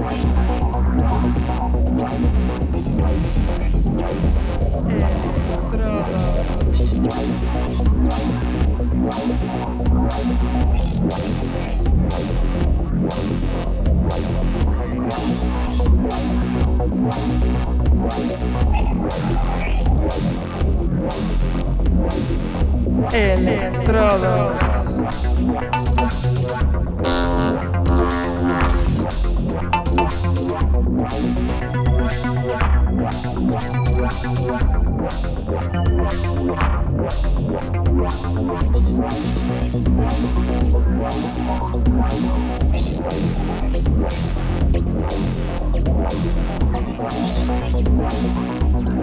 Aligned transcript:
Estrada. 0.00 0.49
Electrodos. 23.12 24.60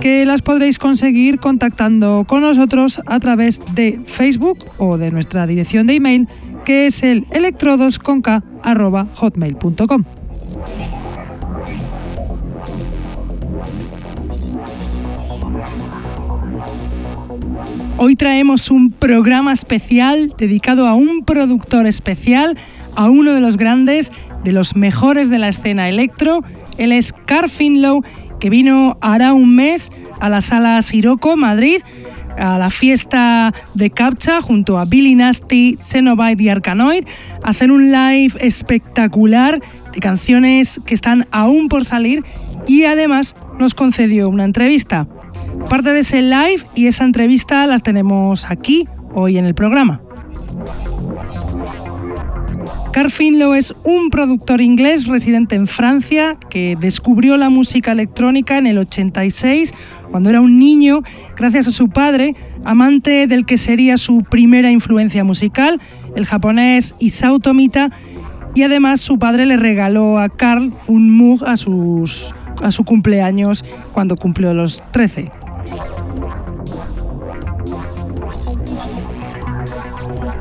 que 0.00 0.24
las 0.26 0.42
podréis 0.42 0.78
conseguir 0.78 1.38
contactando 1.38 2.24
con 2.26 2.42
nosotros 2.42 3.00
a 3.06 3.18
través 3.20 3.62
de 3.74 3.98
Facebook 4.06 4.58
o 4.78 4.98
de 4.98 5.10
nuestra 5.10 5.46
dirección 5.46 5.86
de 5.86 5.94
email 5.94 6.28
que 6.64 6.86
es 6.86 7.02
el 7.02 7.26
electrodosconk.hotmail.com. 7.30 10.04
Hoy 17.98 18.16
traemos 18.16 18.70
un 18.70 18.90
programa 18.90 19.52
especial 19.52 20.34
dedicado 20.36 20.86
a 20.86 20.94
un 20.94 21.24
productor 21.24 21.86
especial, 21.86 22.58
a 22.94 23.08
uno 23.08 23.32
de 23.32 23.40
los 23.40 23.56
grandes, 23.56 24.12
de 24.44 24.52
los 24.52 24.76
mejores 24.76 25.30
de 25.30 25.38
la 25.38 25.48
escena 25.48 25.88
electro. 25.88 26.42
Él 26.78 26.92
es 26.92 27.14
Carl 27.24 27.48
Finlow 27.48 28.02
que 28.46 28.50
vino 28.50 28.96
hará 29.00 29.34
un 29.34 29.56
mes 29.56 29.90
a 30.20 30.28
la 30.28 30.40
sala 30.40 30.80
Siroco, 30.80 31.36
Madrid, 31.36 31.82
a 32.38 32.58
la 32.58 32.70
fiesta 32.70 33.52
de 33.74 33.90
Captcha 33.90 34.40
junto 34.40 34.78
a 34.78 34.84
Billy 34.84 35.16
Nasty, 35.16 35.76
Xenobite 35.80 36.44
y 36.44 36.48
Arcanoid, 36.48 37.04
hacer 37.42 37.72
un 37.72 37.90
live 37.90 38.34
espectacular 38.38 39.60
de 39.92 39.98
canciones 39.98 40.80
que 40.86 40.94
están 40.94 41.26
aún 41.32 41.66
por 41.66 41.84
salir 41.84 42.22
y 42.68 42.84
además 42.84 43.34
nos 43.58 43.74
concedió 43.74 44.28
una 44.28 44.44
entrevista. 44.44 45.08
Parte 45.68 45.92
de 45.92 45.98
ese 45.98 46.22
live 46.22 46.62
y 46.76 46.86
esa 46.86 47.04
entrevista 47.04 47.66
las 47.66 47.82
tenemos 47.82 48.48
aquí 48.48 48.86
hoy 49.12 49.38
en 49.38 49.44
el 49.44 49.56
programa. 49.56 50.05
Carl 52.96 53.10
Finlow 53.10 53.52
es 53.52 53.74
un 53.84 54.08
productor 54.08 54.62
inglés 54.62 55.06
residente 55.06 55.54
en 55.54 55.66
Francia 55.66 56.34
que 56.48 56.76
descubrió 56.80 57.36
la 57.36 57.50
música 57.50 57.92
electrónica 57.92 58.56
en 58.56 58.66
el 58.66 58.78
86 58.78 59.74
cuando 60.10 60.30
era 60.30 60.40
un 60.40 60.58
niño 60.58 61.02
gracias 61.36 61.68
a 61.68 61.72
su 61.72 61.90
padre, 61.90 62.34
amante 62.64 63.26
del 63.26 63.44
que 63.44 63.58
sería 63.58 63.98
su 63.98 64.22
primera 64.22 64.70
influencia 64.70 65.24
musical, 65.24 65.78
el 66.14 66.24
japonés 66.24 66.94
Isao 66.98 67.38
Tomita, 67.38 67.90
y 68.54 68.62
además 68.62 69.02
su 69.02 69.18
padre 69.18 69.44
le 69.44 69.58
regaló 69.58 70.18
a 70.18 70.30
Carl 70.30 70.72
un 70.86 71.10
Moog 71.10 71.44
a, 71.44 71.52
a 71.52 71.56
su 71.58 72.84
cumpleaños 72.86 73.62
cuando 73.92 74.16
cumplió 74.16 74.54
los 74.54 74.82
13. 74.92 75.30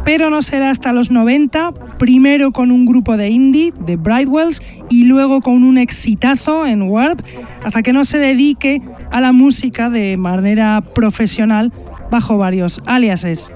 pero 0.05 0.29
no 0.29 0.44
será 0.44 0.69
hasta 0.69 0.94
los 0.94 1.09
90, 1.09 1.73
primero 1.97 2.51
con 2.51 2.72
un 2.72 2.85
grupo 2.85 3.17
de 3.17 3.29
indie, 3.29 3.73
de 3.85 3.95
Brightwells, 3.95 4.61
y 4.89 5.03
luego 5.03 5.41
con 5.41 5.63
un 5.63 5.78
exitazo 5.78 6.66
en 6.66 6.83
Warp, 6.83 7.22
hasta 7.63 7.81
que 7.81 7.94
no 7.94 8.03
se 8.03 8.17
dedique 8.17 8.81
a 9.11 9.22
la 9.22 9.31
música 9.31 9.89
de 9.89 10.17
manera 10.17 10.81
profesional 10.81 11.72
bajo 12.11 12.38
varios 12.38 12.81
aliases. 12.85 13.51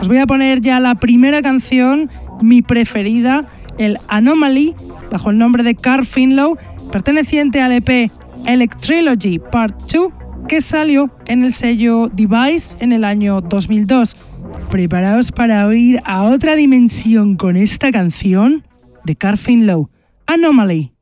Os 0.00 0.08
voy 0.08 0.18
a 0.18 0.26
poner 0.26 0.60
ya 0.60 0.80
la 0.80 0.94
primera 0.94 1.42
canción, 1.42 2.10
mi 2.40 2.62
preferida, 2.62 3.48
el 3.78 3.98
Anomaly, 4.08 4.74
bajo 5.10 5.30
el 5.30 5.38
nombre 5.38 5.62
de 5.62 5.74
Carl 5.74 6.04
Finlow, 6.04 6.56
perteneciente 6.92 7.60
al 7.60 7.72
EP 7.72 8.10
Electrilogy 8.46 9.38
Part 9.38 9.80
2, 9.92 10.12
que 10.48 10.60
salió 10.60 11.10
en 11.26 11.44
el 11.44 11.52
sello 11.52 12.08
Device 12.12 12.76
en 12.80 12.92
el 12.92 13.04
año 13.04 13.40
2002 13.40 14.16
preparaos 14.68 15.32
para 15.32 15.66
oír 15.66 16.00
a 16.04 16.24
otra 16.24 16.54
dimensión 16.54 17.36
con 17.36 17.56
esta 17.56 17.90
canción 17.90 18.64
de 19.04 19.16
Carfin 19.16 19.66
Low, 19.66 19.90
Anomaly. 20.26 20.97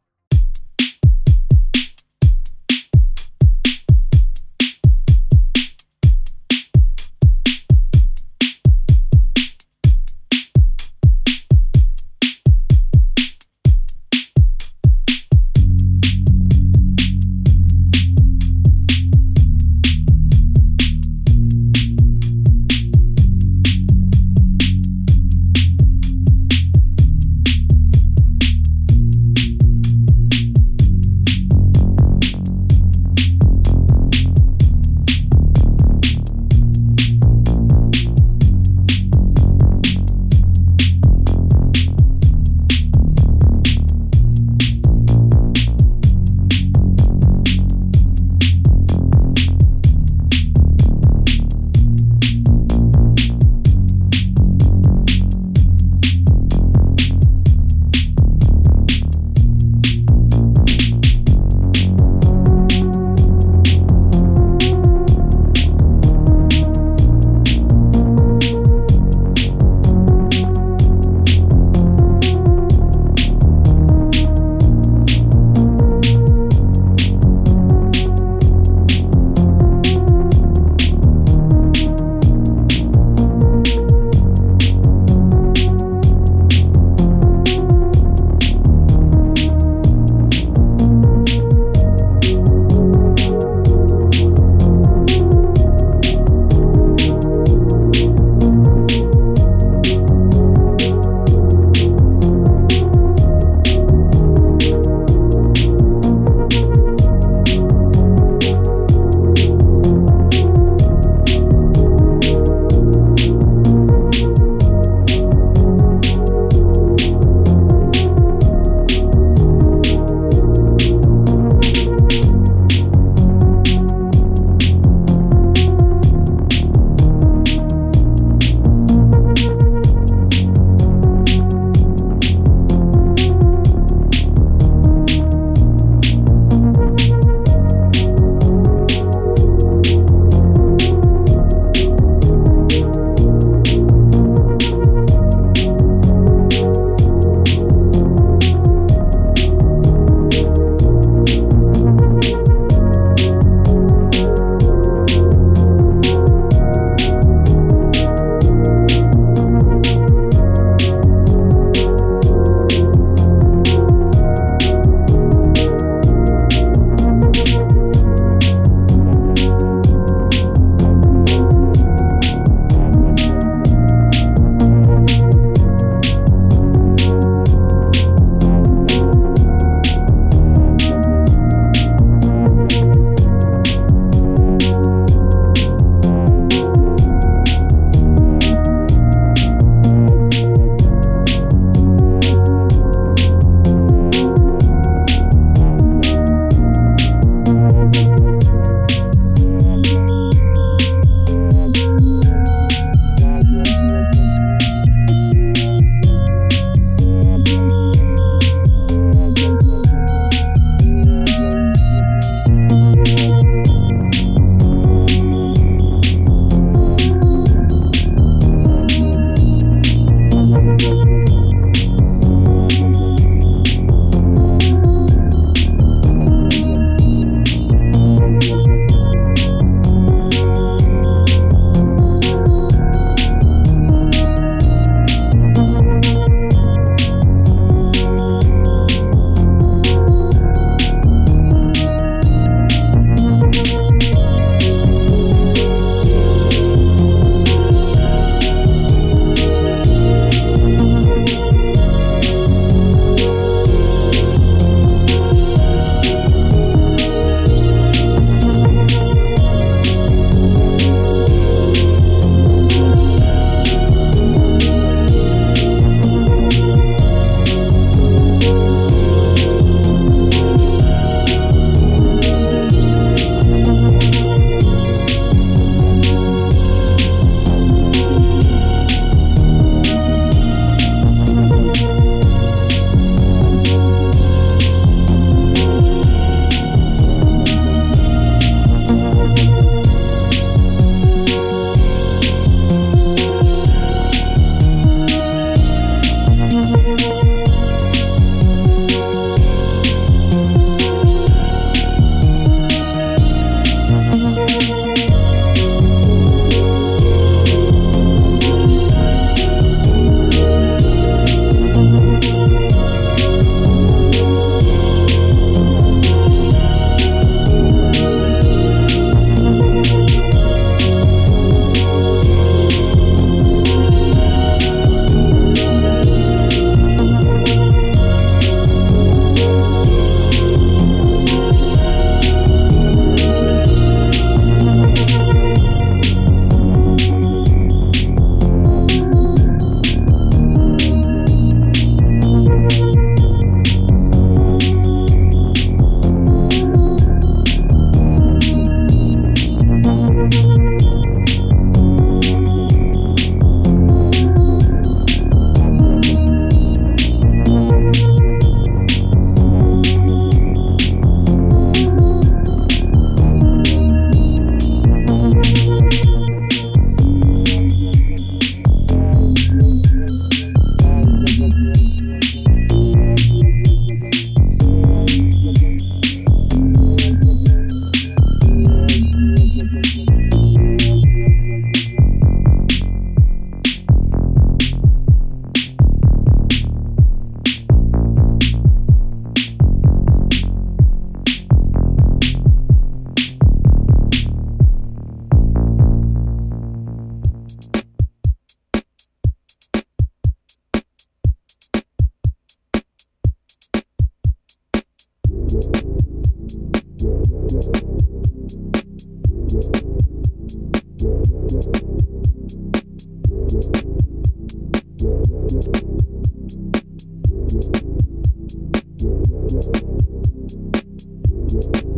Después 421.49 421.97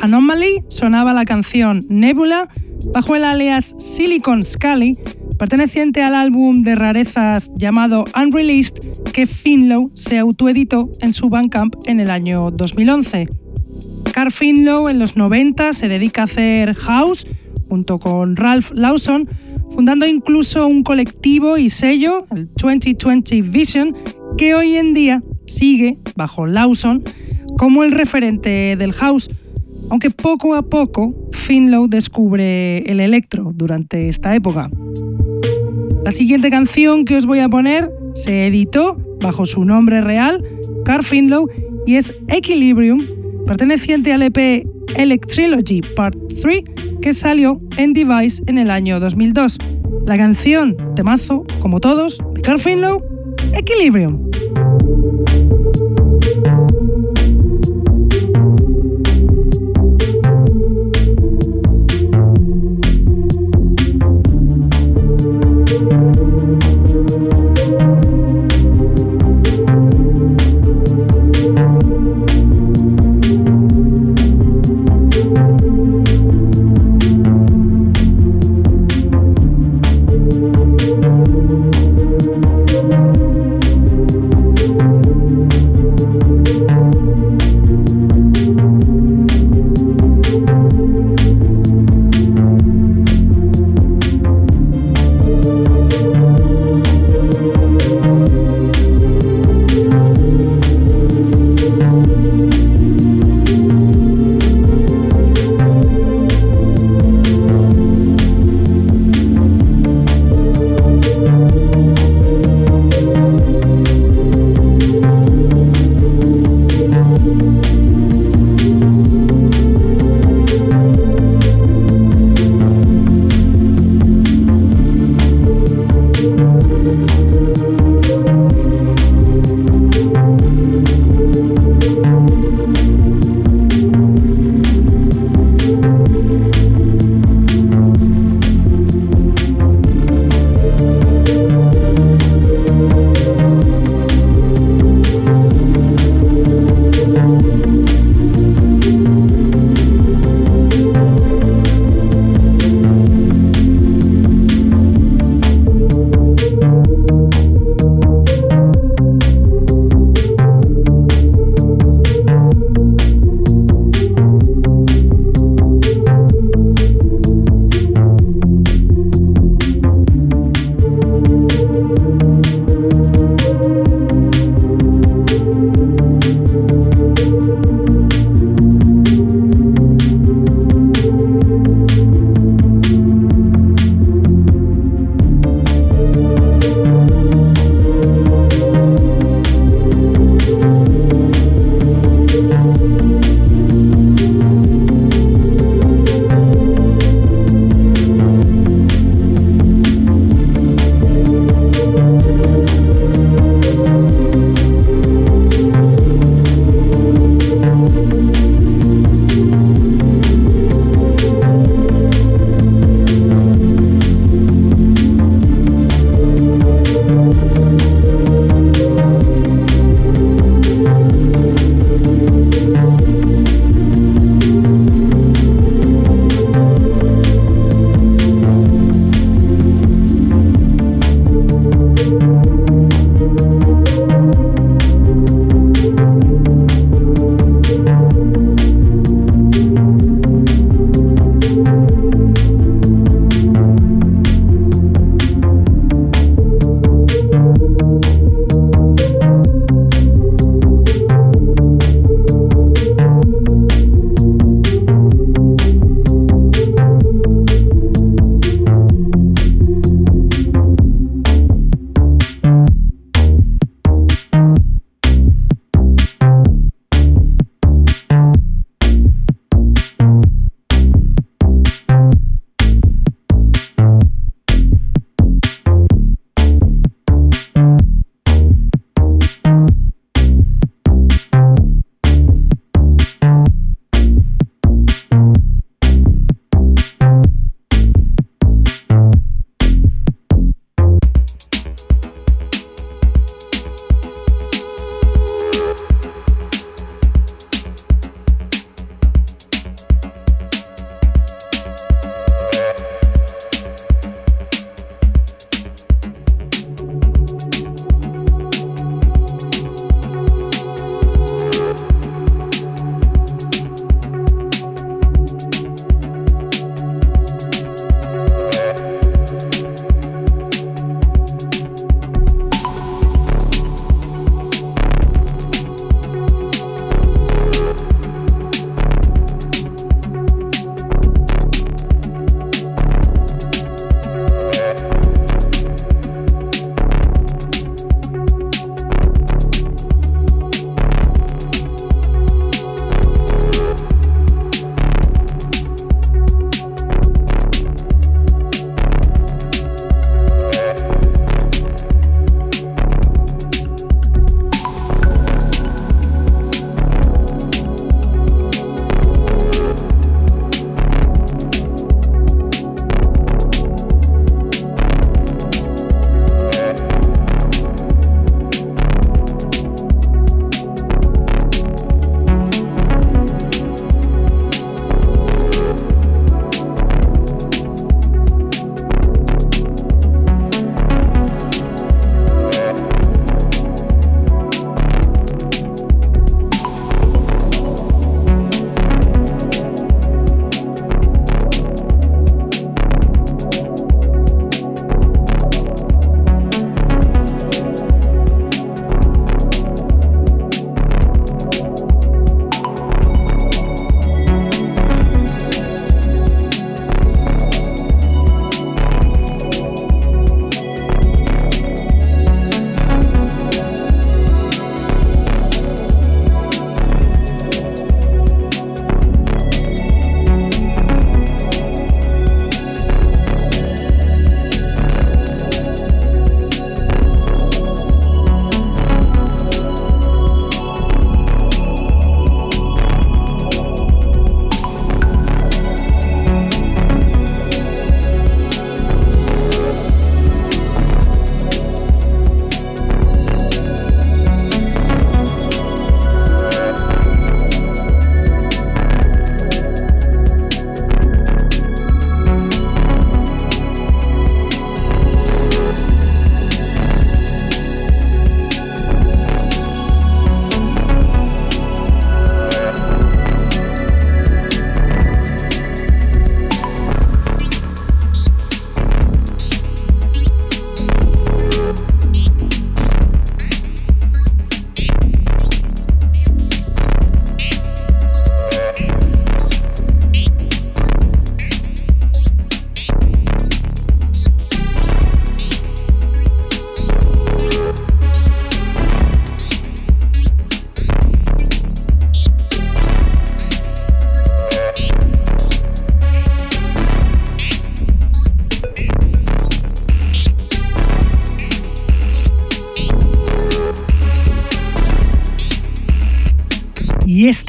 Anomaly 0.00 0.64
sonaba 0.68 1.12
la 1.12 1.24
canción 1.24 1.80
Nebula 1.88 2.48
bajo 2.92 3.16
el 3.16 3.24
alias 3.24 3.74
Silicon 3.78 4.44
Scully, 4.44 4.92
perteneciente 5.38 6.02
al 6.02 6.14
álbum 6.14 6.62
de 6.62 6.74
rarezas 6.74 7.50
llamado 7.54 8.04
Unreleased 8.16 8.74
que 9.12 9.26
Finlow 9.26 9.90
se 9.94 10.18
autoeditó 10.18 10.90
en 11.00 11.12
su 11.12 11.28
Bandcamp 11.28 11.74
en 11.86 12.00
el 12.00 12.10
año 12.10 12.50
2011. 12.50 13.28
Carl 14.12 14.32
Finlow 14.32 14.88
en 14.88 14.98
los 14.98 15.16
90 15.16 15.72
se 15.72 15.88
dedica 15.88 16.22
a 16.22 16.24
hacer 16.24 16.74
house 16.74 17.26
junto 17.68 17.98
con 17.98 18.36
Ralph 18.36 18.70
Lawson, 18.72 19.28
fundando 19.74 20.06
incluso 20.06 20.66
un 20.66 20.82
colectivo 20.82 21.58
y 21.58 21.70
sello, 21.70 22.24
el 22.34 22.48
2020 22.60 23.42
Vision, 23.42 23.94
que 24.36 24.54
hoy 24.54 24.76
en 24.76 24.94
día 24.94 25.22
sigue, 25.46 25.96
bajo 26.16 26.46
Lawson, 26.46 27.02
como 27.58 27.84
el 27.84 27.92
referente 27.92 28.76
del 28.76 28.92
house, 28.92 29.30
aunque 29.90 30.10
poco 30.10 30.54
a 30.54 30.62
poco 30.62 31.14
Finlow 31.32 31.88
descubre 31.88 32.78
el 32.78 33.00
electro 33.00 33.52
durante 33.54 34.08
esta 34.08 34.34
época. 34.34 34.70
La 36.04 36.10
siguiente 36.10 36.50
canción 36.50 37.04
que 37.04 37.16
os 37.16 37.26
voy 37.26 37.40
a 37.40 37.48
poner 37.48 37.90
se 38.14 38.46
editó 38.46 38.96
bajo 39.22 39.46
su 39.46 39.64
nombre 39.64 40.00
real, 40.00 40.44
Carl 40.84 41.04
Finlow, 41.04 41.48
y 41.86 41.96
es 41.96 42.14
Equilibrium, 42.28 42.98
perteneciente 43.44 44.12
al 44.12 44.22
EP 44.22 44.66
Electrilogy 44.96 45.80
Part 45.96 46.16
3, 46.40 46.64
que 47.00 47.12
salió 47.12 47.60
en 47.76 47.92
Device 47.92 48.42
en 48.46 48.58
el 48.58 48.70
año 48.70 49.00
2002. 49.00 49.58
La 50.06 50.16
canción, 50.16 50.76
temazo, 50.94 51.44
como 51.60 51.80
todos, 51.80 52.22
de 52.34 52.42
Carl 52.42 52.58
Finlow, 52.58 53.02
Equilibrium. 53.52 54.28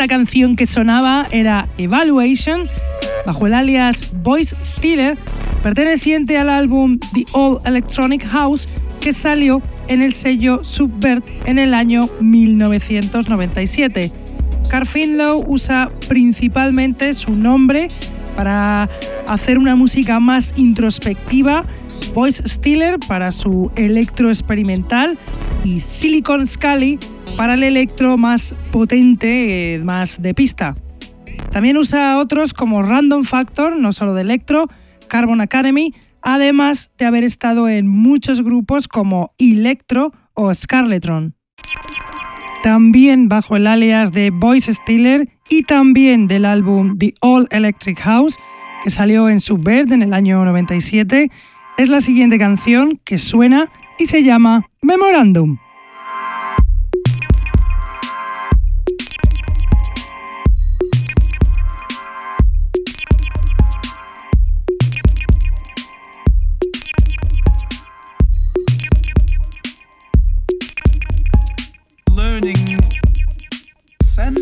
Canción 0.10 0.58
que 0.58 0.66
sonaba 0.66 1.26
era 1.32 1.70
Evaluation, 1.78 2.64
bajo 3.26 3.48
el 3.48 3.54
alias 3.54 4.12
Voice 4.24 4.54
Stealer, 4.62 5.18
perteneciente 5.64 6.38
al 6.38 6.50
álbum 6.50 7.00
The 7.14 7.26
All 7.32 7.60
Electronic 7.64 8.26
House, 8.28 8.68
que 9.00 9.14
salió 9.14 9.62
en 9.88 10.02
el 10.02 10.14
sello 10.14 10.64
Subvert 10.64 11.26
en 11.46 11.60
el 11.60 11.74
año 11.74 12.10
1997. 12.20 14.12
Carfinlow 14.70 15.46
usa 15.48 15.88
principalmente 16.10 17.14
su 17.14 17.36
nombre 17.36 17.88
para 18.36 18.90
hacer 19.28 19.58
una 19.60 19.76
música 19.76 20.20
más 20.20 20.58
introspectiva, 20.58 21.64
Voice 22.16 22.44
Stealer 22.48 23.00
para 23.08 23.32
su 23.32 23.72
electro 23.76 24.30
experimental 24.30 25.18
y 25.64 25.80
Silicon 25.80 26.48
Scully 26.48 26.98
para 27.40 27.54
el 27.54 27.64
electro 27.64 28.18
más 28.18 28.54
potente, 28.70 29.76
eh, 29.76 29.78
más 29.82 30.22
de 30.22 30.34
pista. 30.34 30.76
También 31.52 31.78
usa 31.78 32.18
otros 32.18 32.54
como 32.54 32.84
Random 32.84 33.24
Factor, 33.24 33.78
no 33.78 33.94
solo 33.94 34.14
de 34.14 34.24
electro, 34.24 34.68
Carbon 35.08 35.40
Academy, 35.40 35.94
además 36.22 36.92
de 36.98 37.06
haber 37.06 37.24
estado 37.24 37.70
en 37.70 37.88
muchos 37.88 38.42
grupos 38.44 38.90
como 38.90 39.32
Electro 39.38 40.12
o 40.34 40.54
Scarletron. 40.54 41.34
También 42.62 43.30
bajo 43.30 43.56
el 43.56 43.68
alias 43.68 44.12
de 44.12 44.32
Voice 44.32 44.74
Stealer 44.74 45.30
y 45.48 45.64
también 45.64 46.28
del 46.28 46.44
álbum 46.44 46.98
The 46.98 47.14
All 47.22 47.48
Electric 47.52 48.02
House, 48.02 48.36
que 48.84 48.90
salió 48.90 49.30
en 49.30 49.40
Subvert 49.40 49.90
en 49.94 50.02
el 50.02 50.14
año 50.14 50.44
97, 50.44 51.32
es 51.78 51.88
la 51.88 52.02
siguiente 52.02 52.38
canción 52.38 53.00
que 53.06 53.18
suena 53.18 53.70
y 53.98 54.08
se 54.08 54.24
llama 54.24 54.66
Memorandum. 54.82 55.58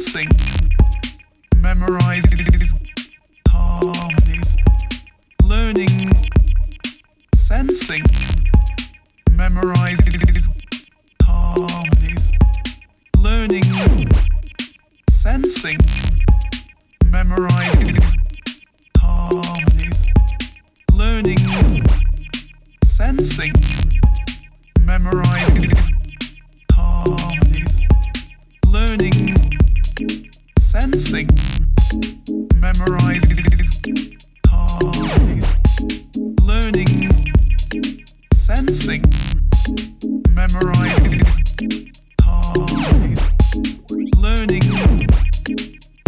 Sensing, 0.08 0.30
memorizes 1.56 2.74
harmonies, 3.50 4.58
learning, 5.43 5.89
sensing, 7.36 8.04
memorizes 9.32 10.48
harmonies, 11.24 12.32
learning, 13.17 13.63
sensing, 15.10 15.78
memorizes 17.06 18.15
harmonies, 18.98 20.06
learning, 20.93 21.38
sensing, 22.86 23.54
memorizes 24.80 25.87
memorizing 32.56 33.46
harmonies, 34.46 35.56
learning, 36.43 36.88
sensing, 38.34 39.04
memorizing 40.34 41.28
learning, 44.17 44.63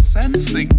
sensing, 0.01 0.69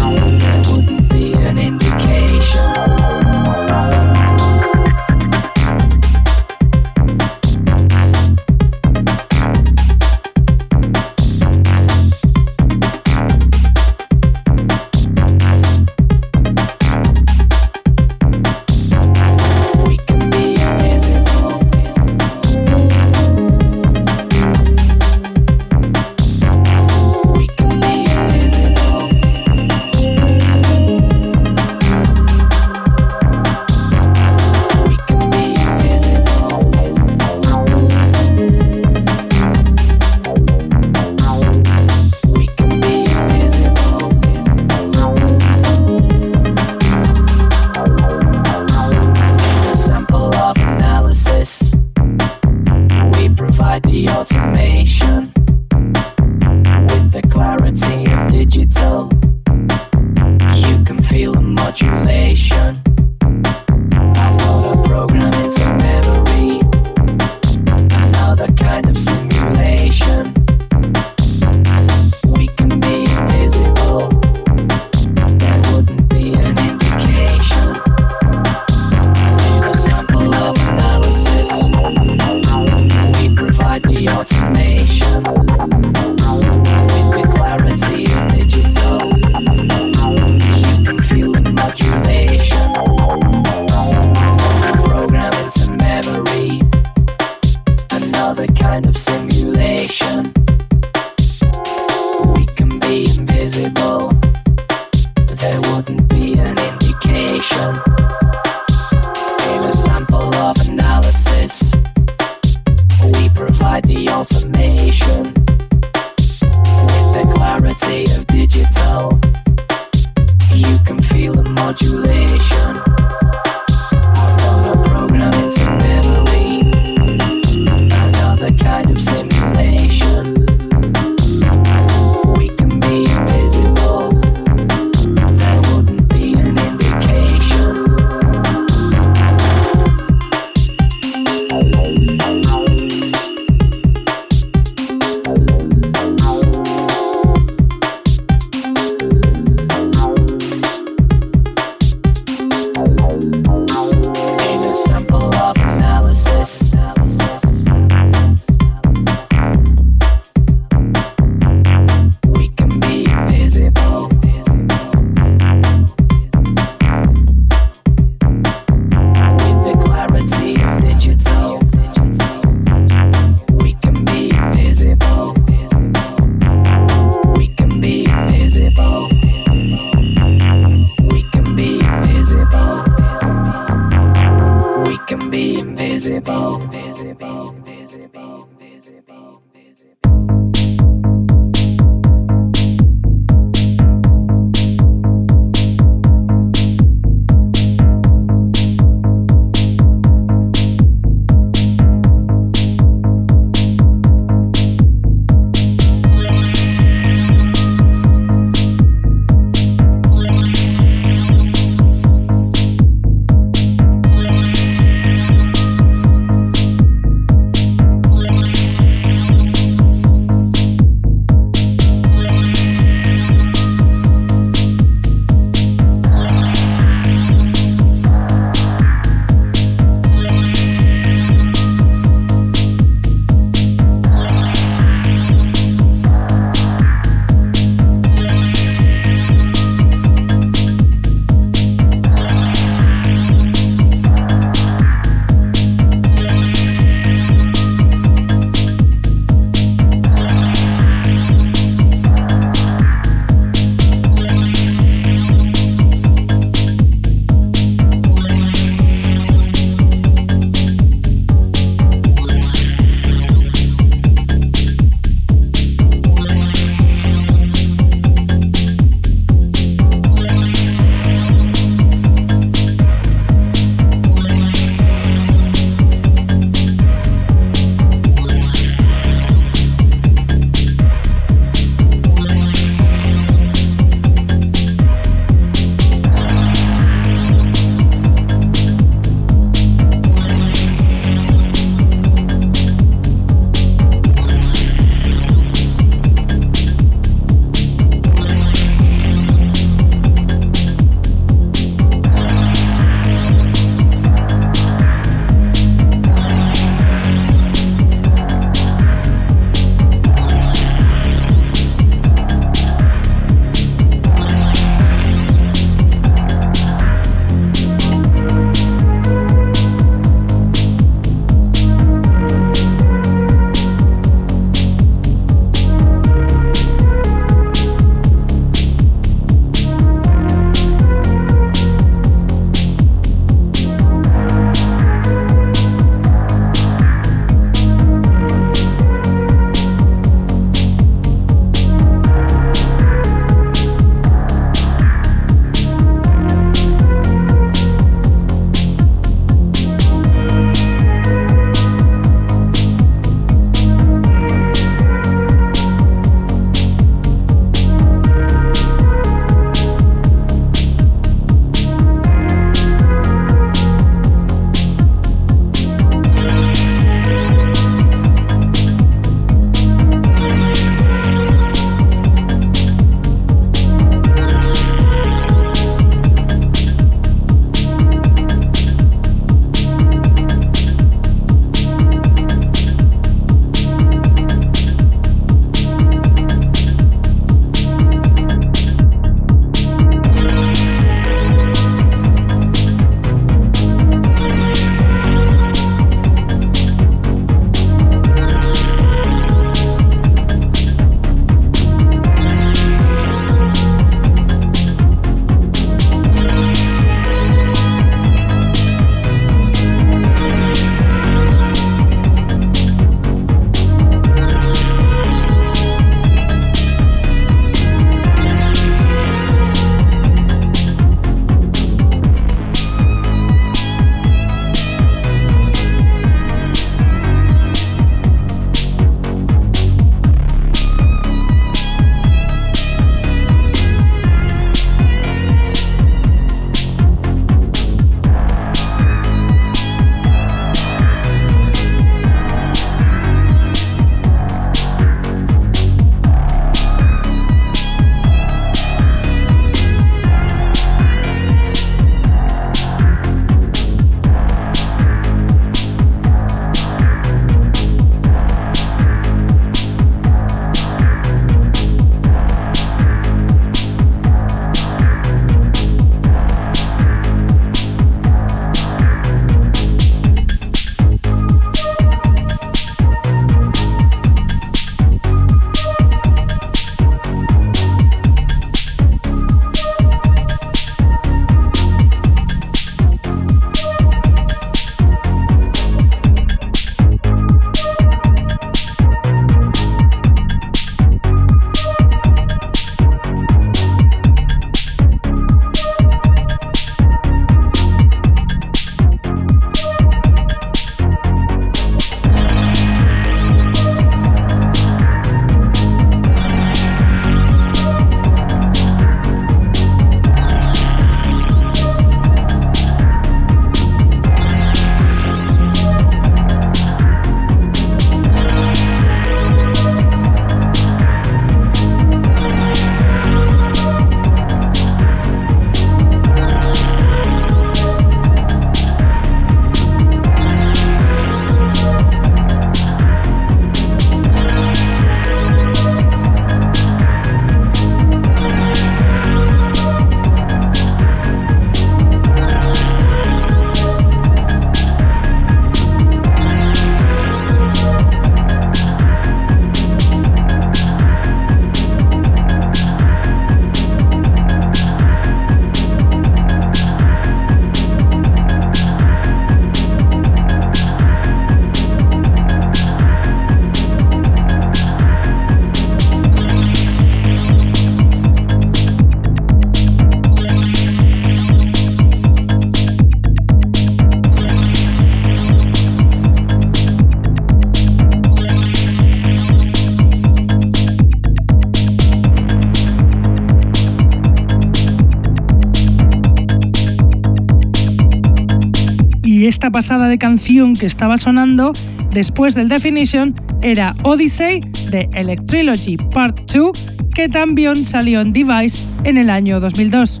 pasada 589.58 589.88
de 589.88 589.98
canción 589.98 590.54
que 590.54 590.66
estaba 590.66 590.98
sonando 590.98 591.50
después 591.92 592.36
del 592.36 592.48
Definition 592.48 593.12
era 593.42 593.74
Odyssey 593.82 594.40
de 594.70 594.88
Electrilogy 594.92 595.76
Part 595.76 596.30
2, 596.32 596.52
que 596.94 597.08
también 597.08 597.64
salió 597.64 598.00
en 598.00 598.12
Device 598.12 598.56
en 598.84 598.98
el 598.98 599.10
año 599.10 599.40
2002. 599.40 600.00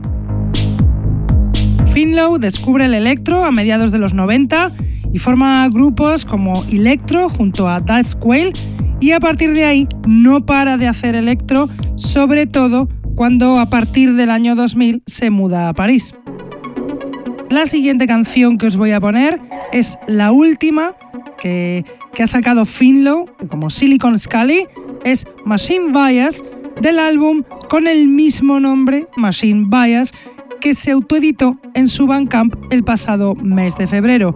Finlow 1.92 2.38
descubre 2.38 2.84
el 2.84 2.94
electro 2.94 3.44
a 3.44 3.50
mediados 3.50 3.90
de 3.90 3.98
los 3.98 4.14
90 4.14 4.70
y 5.12 5.18
forma 5.18 5.68
grupos 5.70 6.24
como 6.24 6.62
Electro 6.70 7.28
junto 7.28 7.68
a 7.68 7.80
Dutch 7.80 8.14
Quail 8.14 8.52
y 9.00 9.10
a 9.10 9.18
partir 9.18 9.54
de 9.54 9.64
ahí 9.64 9.88
no 10.06 10.46
para 10.46 10.76
de 10.76 10.86
hacer 10.86 11.16
electro, 11.16 11.68
sobre 11.96 12.46
todo 12.46 12.88
cuando 13.16 13.58
a 13.58 13.68
partir 13.68 14.14
del 14.14 14.30
año 14.30 14.54
2000 14.54 15.02
se 15.04 15.30
muda 15.30 15.68
a 15.68 15.74
París. 15.74 16.14
La 17.50 17.64
siguiente 17.64 18.06
canción 18.06 18.58
que 18.58 18.66
os 18.66 18.76
voy 18.76 18.92
a 18.92 19.00
poner 19.00 19.47
es 19.72 19.98
la 20.06 20.32
última 20.32 20.94
que, 21.40 21.84
ha 22.20 22.26
sacado 22.26 22.64
Finlow, 22.64 23.26
como 23.48 23.70
Silicon 23.70 24.18
Scully, 24.18 24.66
es 25.04 25.26
Machine 25.44 25.92
Bias 25.92 26.42
del 26.80 26.98
álbum 26.98 27.44
con 27.68 27.86
el 27.86 28.08
mismo 28.08 28.60
nombre, 28.60 29.08
Machine 29.16 29.66
Bias, 29.68 30.12
que 30.60 30.74
se 30.74 30.90
autoeditó 30.90 31.58
en 31.74 31.88
su 31.88 32.06
Bandcamp 32.06 32.54
el 32.70 32.82
pasado 32.84 33.34
mes 33.34 33.76
de 33.76 33.86
febrero. 33.86 34.34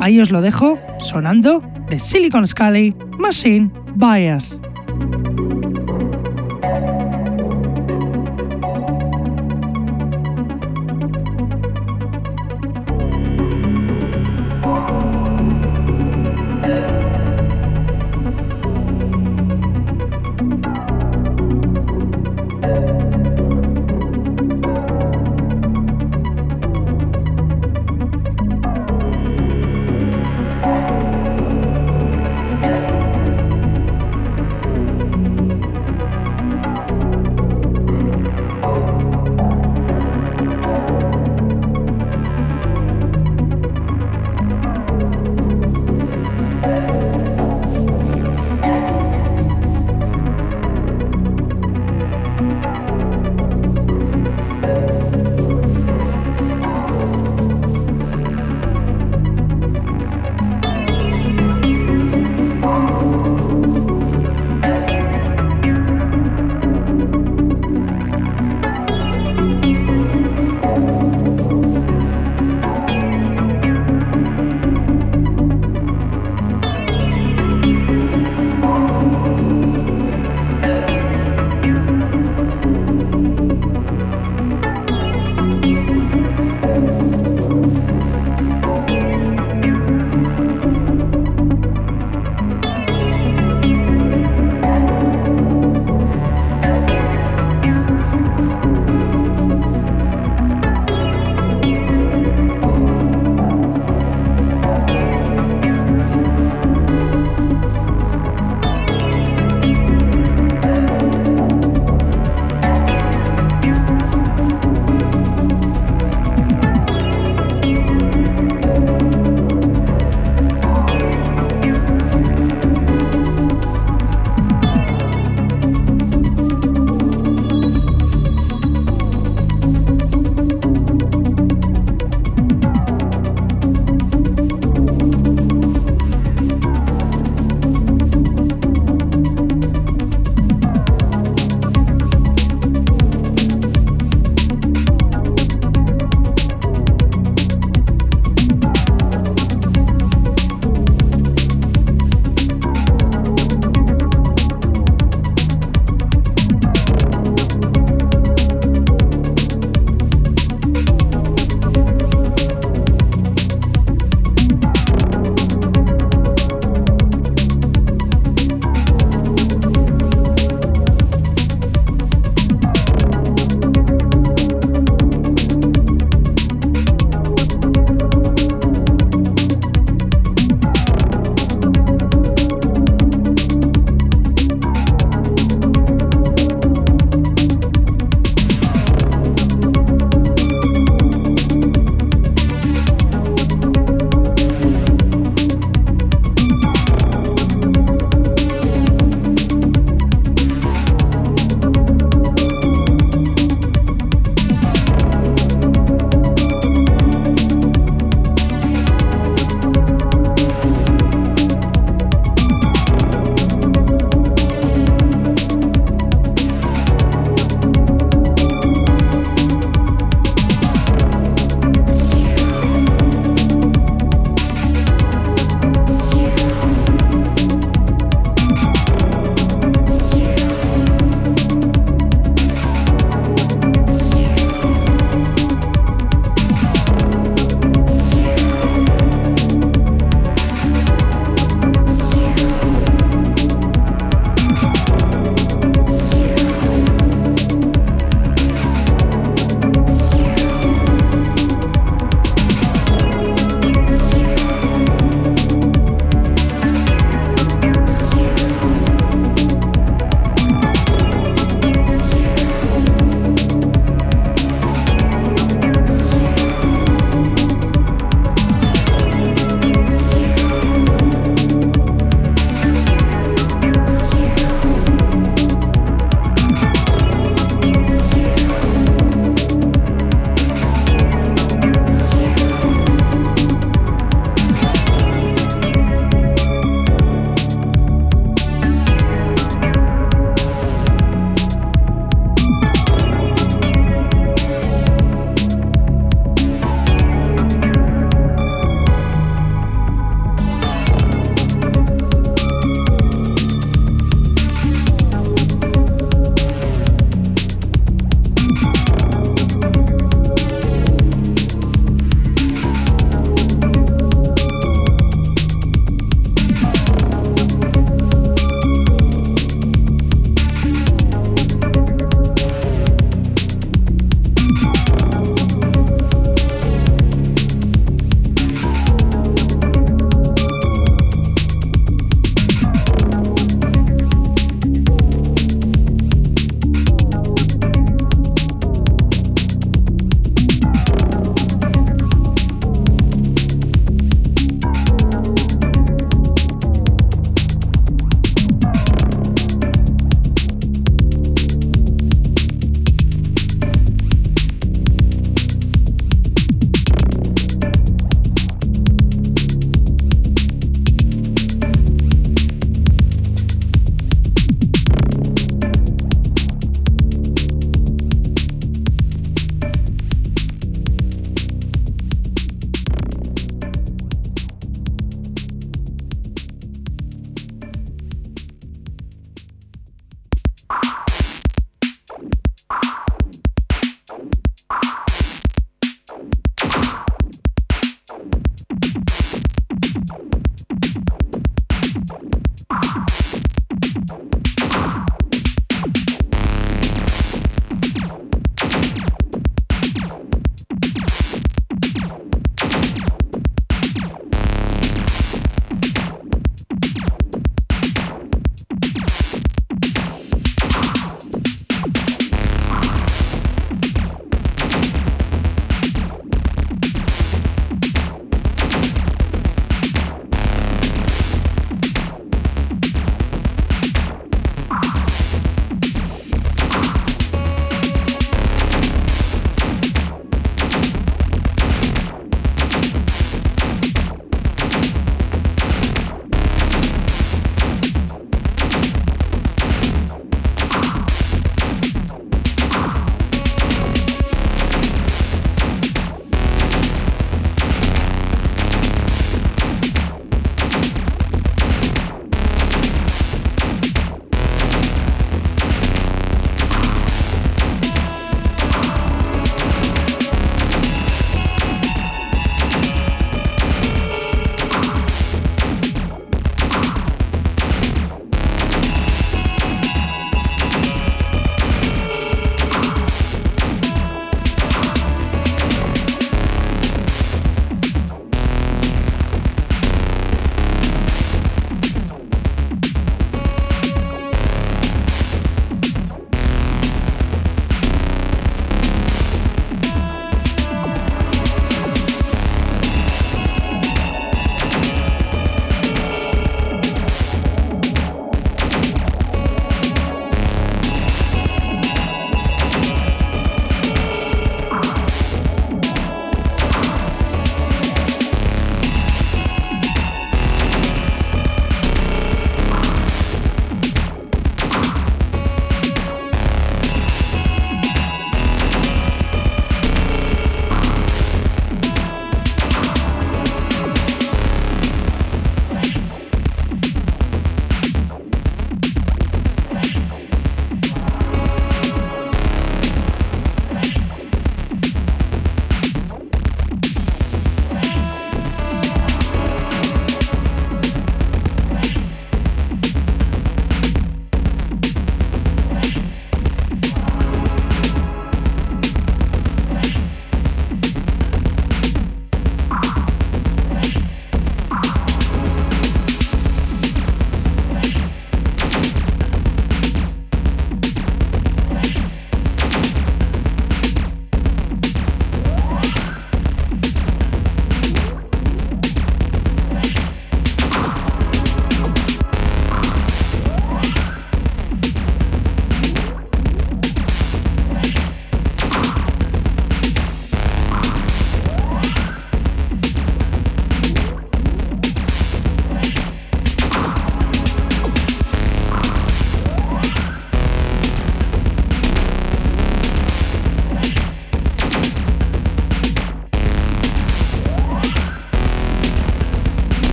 Ahí 0.00 0.20
os 0.20 0.30
lo 0.30 0.40
dejo 0.40 0.78
sonando 0.98 1.62
de 1.88 1.98
Silicon 1.98 2.46
Scully 2.46 2.94
Machine 3.18 3.70
Bias. 3.94 4.59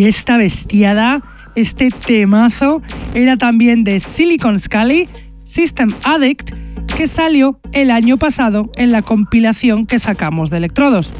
Y 0.00 0.06
esta 0.06 0.38
bestiada, 0.38 1.20
este 1.56 1.90
temazo, 1.90 2.80
era 3.12 3.36
también 3.36 3.84
de 3.84 4.00
Silicon 4.00 4.58
Scully, 4.58 5.06
System 5.44 5.90
Addict, 6.04 6.54
que 6.96 7.06
salió 7.06 7.60
el 7.72 7.90
año 7.90 8.16
pasado 8.16 8.70
en 8.76 8.92
la 8.92 9.02
compilación 9.02 9.84
que 9.84 9.98
sacamos 9.98 10.48
de 10.48 10.56
Electrodos. 10.56 11.12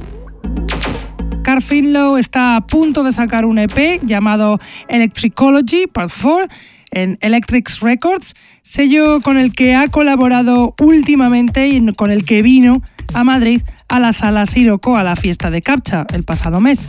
Carl 1.44 1.60
Finlow 1.60 2.16
está 2.16 2.56
a 2.56 2.62
punto 2.62 3.04
de 3.04 3.12
sacar 3.12 3.44
un 3.44 3.58
EP 3.58 4.00
llamado 4.02 4.58
Electricology 4.88 5.86
Part 5.86 6.10
4 6.18 6.48
en 6.92 7.18
Electrics 7.20 7.80
Records, 7.80 8.34
sello 8.62 9.20
con 9.20 9.36
el 9.36 9.52
que 9.52 9.74
ha 9.74 9.88
colaborado 9.88 10.74
últimamente 10.80 11.68
y 11.68 11.92
con 11.92 12.10
el 12.10 12.24
que 12.24 12.40
vino 12.40 12.80
a 13.12 13.24
Madrid 13.24 13.60
a 13.88 14.00
la 14.00 14.14
sala 14.14 14.46
Siroco 14.46 14.96
a 14.96 15.04
la 15.04 15.16
fiesta 15.16 15.50
de 15.50 15.60
Captcha 15.60 16.06
el 16.14 16.24
pasado 16.24 16.62
mes. 16.62 16.88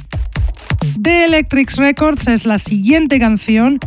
De 1.03 1.25
Electrics 1.25 1.77
Records 1.77 2.27
es 2.27 2.45
la 2.45 2.59
siguiente 2.59 3.17
canción, 3.17 3.79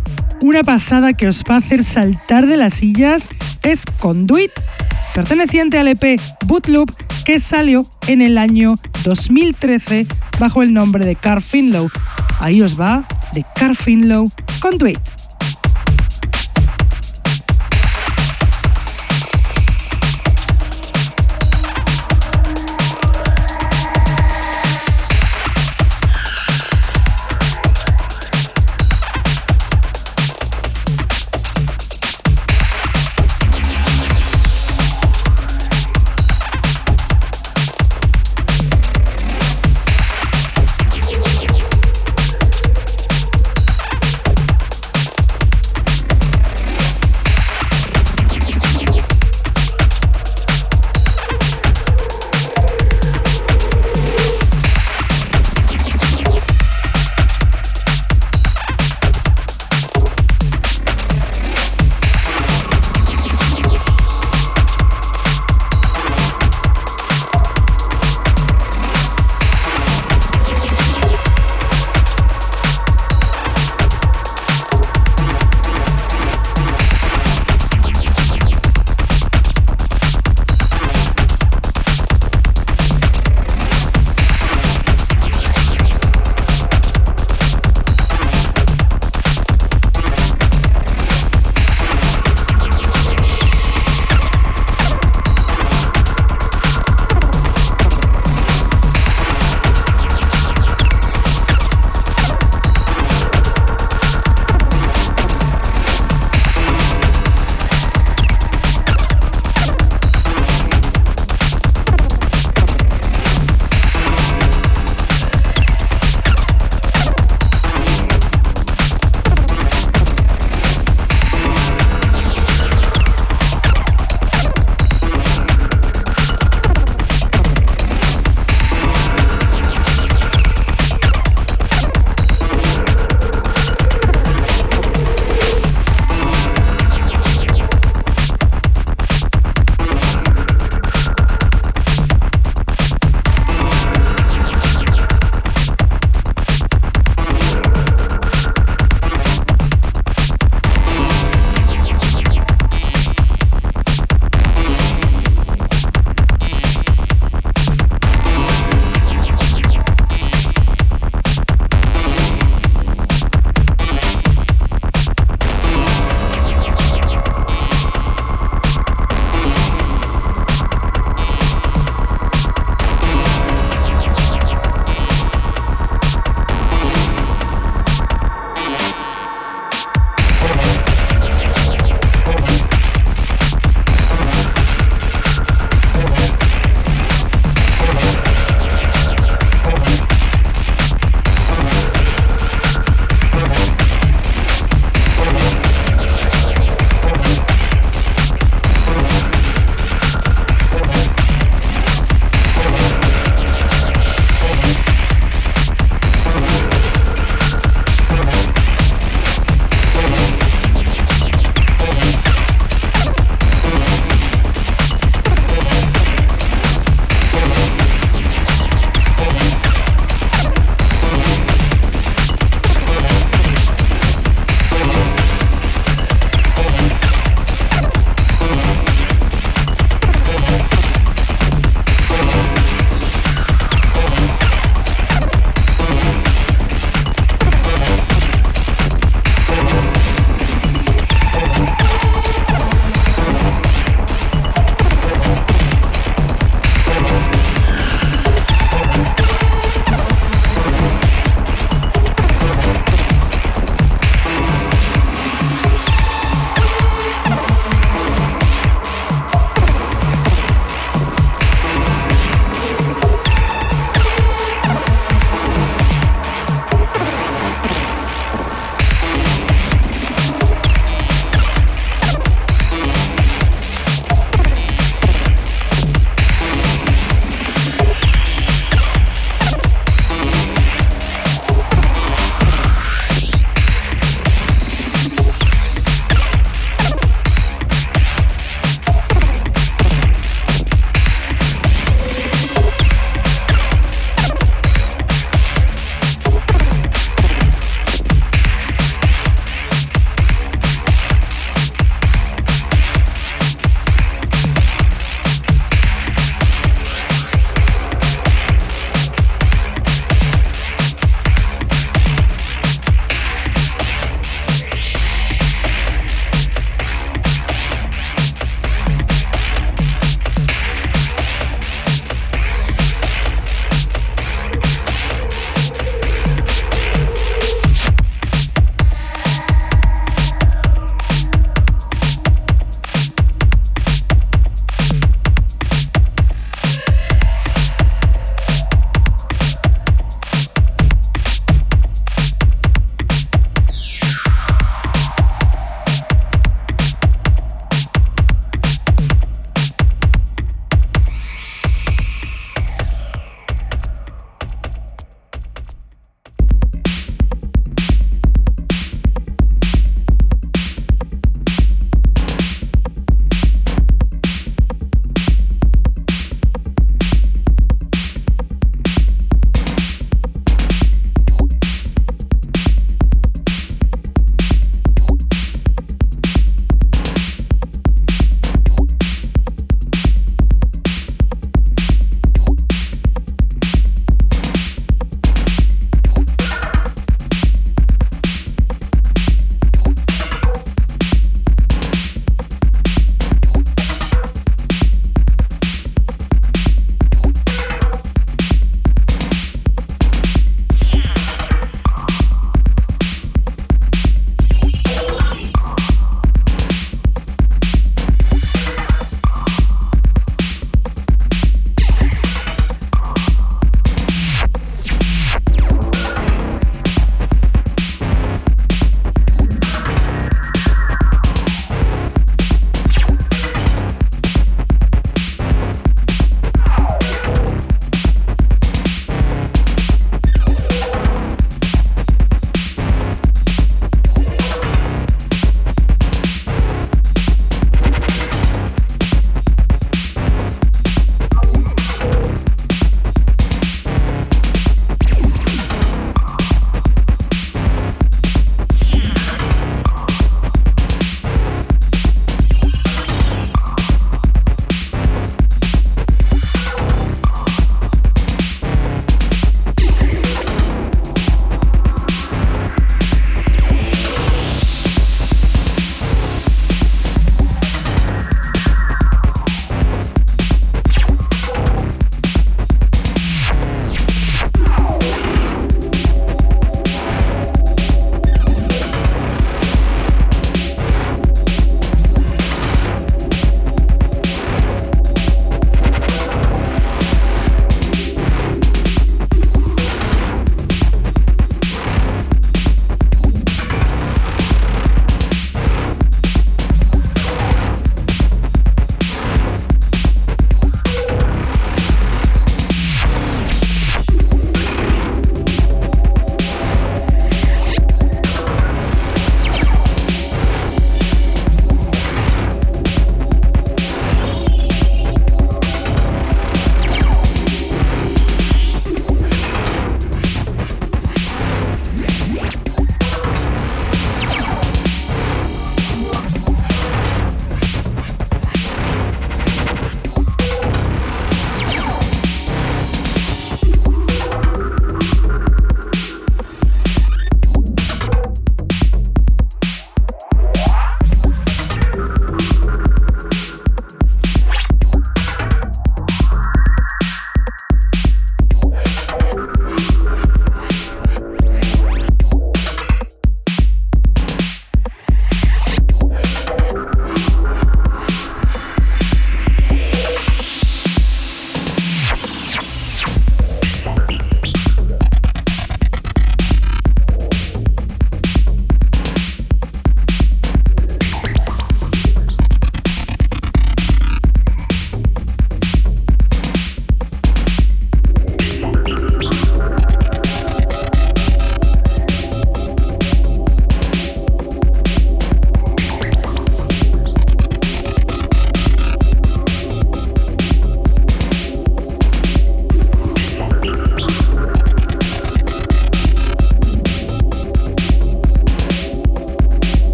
una 0.42 0.64
pasada 0.64 1.12
que 1.12 1.28
os 1.28 1.44
va 1.48 1.54
a 1.54 1.58
hacer 1.58 1.84
saltar 1.84 2.48
de 2.48 2.56
las 2.56 2.74
sillas, 2.74 3.28
es 3.62 3.84
Conduit, 4.00 4.50
perteneciente 5.14 5.78
al 5.78 5.86
EP 5.86 6.20
Bootloop 6.46 6.90
que 7.24 7.38
salió 7.38 7.86
en 8.08 8.20
el 8.20 8.36
año 8.36 8.80
2013 9.04 10.08
bajo 10.40 10.64
el 10.64 10.72
nombre 10.72 11.06
de 11.06 11.14
Car 11.14 11.40
Finlow. 11.40 11.88
Ahí 12.40 12.60
os 12.62 12.80
va 12.80 13.06
de 13.32 13.44
Car 13.54 13.76
Finlow 13.76 14.28
Conduit. 14.60 14.98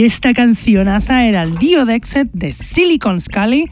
Y 0.00 0.06
esta 0.06 0.32
cancionaza 0.32 1.26
era 1.26 1.42
el 1.42 1.58
Dio 1.58 1.84
Dexet 1.84 2.30
de 2.32 2.54
Silicon 2.54 3.20
Scully, 3.20 3.66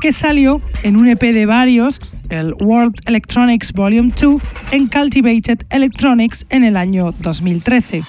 que 0.00 0.12
salió 0.12 0.62
en 0.82 0.96
un 0.96 1.08
EP 1.08 1.20
de 1.20 1.44
varios, 1.44 2.00
el 2.30 2.54
World 2.62 2.94
Electronics 3.04 3.70
Volume 3.74 4.10
2, 4.18 4.40
en 4.70 4.86
Cultivated 4.86 5.58
Electronics 5.68 6.46
en 6.48 6.64
el 6.64 6.78
año 6.78 7.12
2013. 7.20 8.00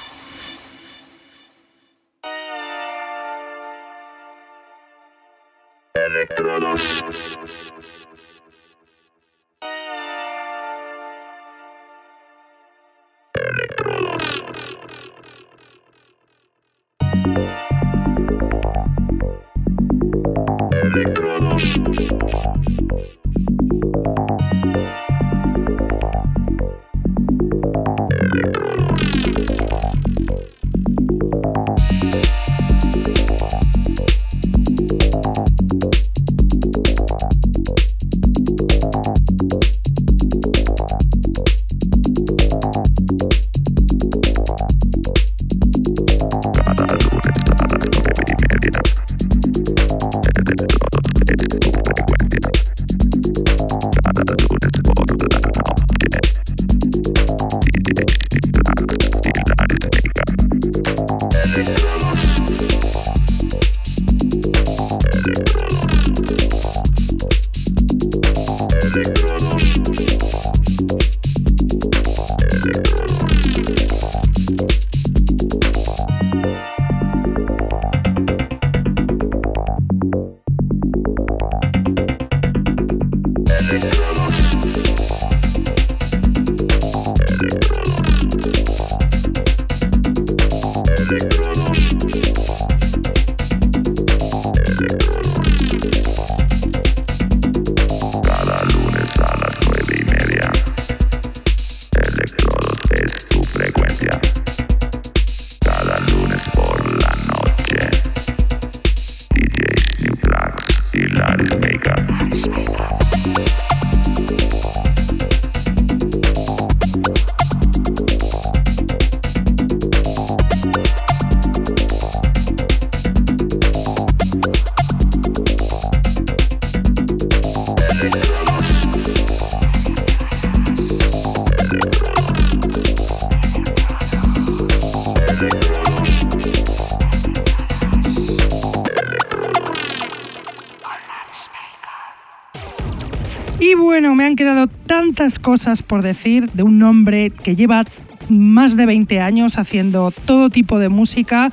Tantas 145.16 145.40
cosas 145.40 145.82
por 145.82 146.02
decir 146.02 146.52
de 146.52 146.64
un 146.64 146.84
hombre 146.84 147.30
que 147.30 147.56
lleva 147.56 147.86
más 148.28 148.76
de 148.76 148.86
20 148.86 149.22
años 149.22 149.58
haciendo 149.58 150.12
todo 150.12 150.50
tipo 150.50 150.78
de 150.78 150.90
música, 150.90 151.52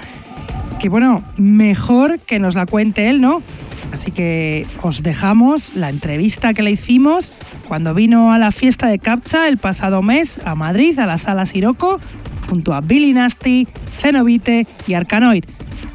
que 0.81 0.89
bueno, 0.89 1.23
mejor 1.37 2.19
que 2.19 2.41
nos 2.41 2.57
la 2.57 2.67
cuente 2.67 3.09
él, 3.09 3.21
¿no? 3.21 3.41
Así 3.93 4.11
que 4.11 4.67
os 4.83 5.05
dejamos 5.05 5.77
la 5.77 5.91
entrevista 5.91 6.55
que 6.55 6.63
le 6.63 6.73
hicimos 6.73 7.33
cuando 7.69 7.95
vino 7.95 8.33
a 8.33 8.39
la 8.39 8.51
fiesta 8.51 8.89
de 8.89 8.99
Captcha 8.99 9.47
el 9.47 9.59
pasado 9.59 10.03
mes 10.03 10.41
a 10.45 10.57
Madrid, 10.57 10.99
a 10.99 11.07
la 11.07 11.19
sala 11.19 11.47
Siroco, 11.47 12.01
junto 12.49 12.75
a 12.75 12.81
Billy 12.81 13.13
Nasty, 13.13 13.69
Zenobite 14.01 14.67
y 14.89 14.95
Arcanoid. 14.95 15.45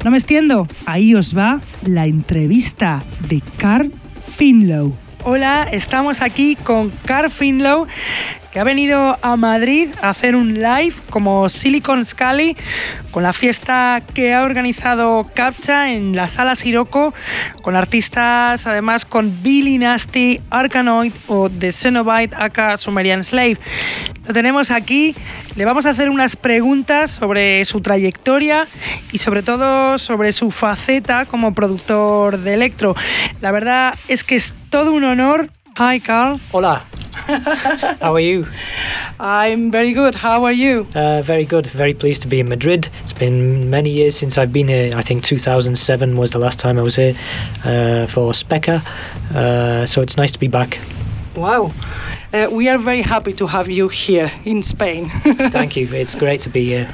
No 0.06 0.10
me 0.10 0.16
extiendo, 0.16 0.66
ahí 0.86 1.14
os 1.14 1.36
va 1.36 1.60
la 1.84 2.06
entrevista 2.06 3.02
de 3.28 3.42
Carl 3.58 3.92
Finlow. 4.36 5.07
Hola, 5.24 5.68
estamos 5.72 6.22
aquí 6.22 6.54
con 6.54 6.90
Carl 7.04 7.28
Finlow, 7.28 7.88
que 8.52 8.60
ha 8.60 8.64
venido 8.64 9.18
a 9.20 9.36
Madrid 9.36 9.88
a 10.00 10.10
hacer 10.10 10.34
un 10.34 10.54
live 10.54 10.94
como 11.10 11.48
Silicon 11.48 12.04
Scully 12.04 12.56
con 13.10 13.22
la 13.22 13.32
fiesta 13.32 14.02
que 14.14 14.34
ha 14.34 14.44
organizado 14.44 15.28
Captcha 15.34 15.90
en 15.92 16.14
la 16.16 16.28
sala 16.28 16.54
Siroco, 16.54 17.14
con 17.62 17.76
artistas 17.76 18.66
además 18.66 19.04
con 19.04 19.42
Billy 19.42 19.78
Nasty, 19.78 20.40
Arkanoid 20.50 21.12
o 21.26 21.50
The 21.50 21.72
Cenobite 21.72 22.34
aka 22.36 22.76
Sumerian 22.76 23.22
Slave. 23.22 23.58
Lo 24.26 24.34
tenemos 24.34 24.70
aquí, 24.70 25.14
le 25.56 25.64
vamos 25.64 25.86
a 25.86 25.90
hacer 25.90 26.10
unas 26.10 26.36
preguntas 26.36 27.10
sobre 27.10 27.64
su 27.64 27.80
trayectoria 27.80 28.66
y 29.10 29.18
sobre 29.18 29.42
todo 29.42 29.98
sobre 29.98 30.32
su 30.32 30.50
faceta 30.50 31.24
como 31.24 31.54
productor 31.54 32.38
de 32.38 32.54
electro. 32.54 32.94
La 33.40 33.50
verdad 33.52 33.94
es 34.08 34.24
que 34.24 34.34
es 34.34 34.54
todo 34.70 34.92
un 34.92 35.04
honor. 35.04 35.48
Hi, 35.78 36.00
Carl. 36.00 36.38
Hola. 36.50 36.78
How 38.00 38.12
are 38.12 38.18
you? 38.18 38.48
I'm 39.20 39.70
very 39.70 39.92
good. 39.92 40.16
How 40.16 40.42
are 40.42 40.52
you? 40.52 40.88
Uh, 40.92 41.22
very 41.22 41.44
good. 41.44 41.68
Very 41.68 41.94
pleased 41.94 42.22
to 42.22 42.26
be 42.26 42.40
in 42.40 42.48
Madrid. 42.48 42.88
It's 43.04 43.12
been 43.12 43.70
many 43.70 43.90
years 43.90 44.16
since 44.16 44.38
I've 44.38 44.52
been 44.52 44.66
here. 44.66 44.90
I 44.96 45.02
think 45.02 45.22
2007 45.22 46.16
was 46.16 46.32
the 46.32 46.40
last 46.40 46.58
time 46.58 46.80
I 46.80 46.82
was 46.82 46.96
here 46.96 47.14
uh, 47.64 48.06
for 48.08 48.32
Speca. 48.32 48.84
Uh, 49.32 49.86
so 49.86 50.02
it's 50.02 50.16
nice 50.16 50.32
to 50.32 50.40
be 50.40 50.48
back. 50.48 50.80
Wow. 51.36 51.72
Uh, 52.32 52.46
we 52.52 52.68
are 52.68 52.76
very 52.76 53.02
happy 53.02 53.32
to 53.32 53.46
have 53.46 53.70
you 53.70 53.88
here 53.88 54.30
in 54.44 54.62
Spain. 54.62 55.08
Thank 55.50 55.76
you. 55.76 55.88
It's 55.92 56.14
great 56.14 56.42
to 56.42 56.50
be 56.50 56.64
here. 56.64 56.88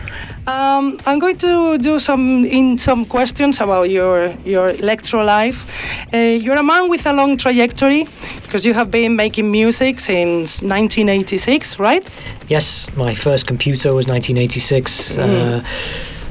Um, 0.47 0.99
I'm 1.07 1.19
going 1.19 1.39
to 1.39 1.79
do 1.79 1.99
some 1.99 2.45
in 2.45 2.79
some 2.79 3.05
questions 3.05 3.61
about 3.61 3.91
your 3.91 4.35
your 4.45 4.69
electro 4.69 5.25
life. 5.25 5.69
Uh, 6.13 6.19
you're 6.19 6.59
a 6.59 6.63
man 6.63 6.89
with 6.89 7.07
a 7.07 7.13
long 7.13 7.37
trajectory 7.37 8.07
because 8.43 8.67
you 8.67 8.75
have 8.75 8.91
been 8.91 9.17
making 9.17 9.51
music 9.51 10.01
since 10.01 10.63
1986, 10.63 11.79
right? 11.81 12.09
Yes, 12.49 12.87
my 12.97 13.15
first 13.15 13.47
computer 13.47 13.95
was 13.95 14.07
1986. 14.07 15.13
Mm. 15.13 15.19
Uh, 15.19 15.63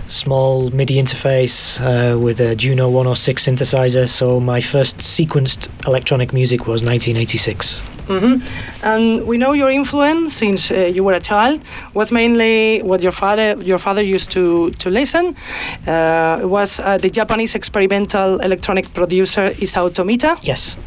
small 0.07 0.69
MIDI 0.69 1.01
interface 1.01 1.79
uh, 1.81 2.17
with 2.17 2.39
a 2.39 2.55
Juno 2.55 2.87
106 2.87 3.47
synthesizer. 3.47 4.07
So 4.07 4.39
my 4.39 4.61
first 4.61 4.99
sequenced 4.99 5.67
electronic 5.87 6.31
music 6.33 6.67
was 6.67 6.83
1986. 6.83 7.92
Mm-hmm. 8.07 8.85
And 8.85 9.25
we 9.27 9.37
know 9.37 9.53
your 9.53 9.71
influence 9.71 10.35
since 10.35 10.71
uh, 10.71 10.85
you 10.95 11.03
were 11.03 11.13
a 11.13 11.21
child 11.21 11.61
was 11.93 12.11
mainly 12.11 12.81
what 12.81 13.01
your 13.01 13.13
father 13.13 13.55
your 13.61 13.79
father 13.79 14.01
used 14.01 14.31
to 14.31 14.71
to 14.71 14.89
listen. 14.89 15.35
Uh, 15.87 16.39
was 16.43 16.79
uh, 16.79 16.97
the 16.97 17.09
Japanese 17.09 17.55
experimental 17.55 18.39
electronic 18.41 18.93
producer 18.93 19.51
Isao 19.61 19.89
Tomita. 19.89 20.37
Yes. 20.41 20.77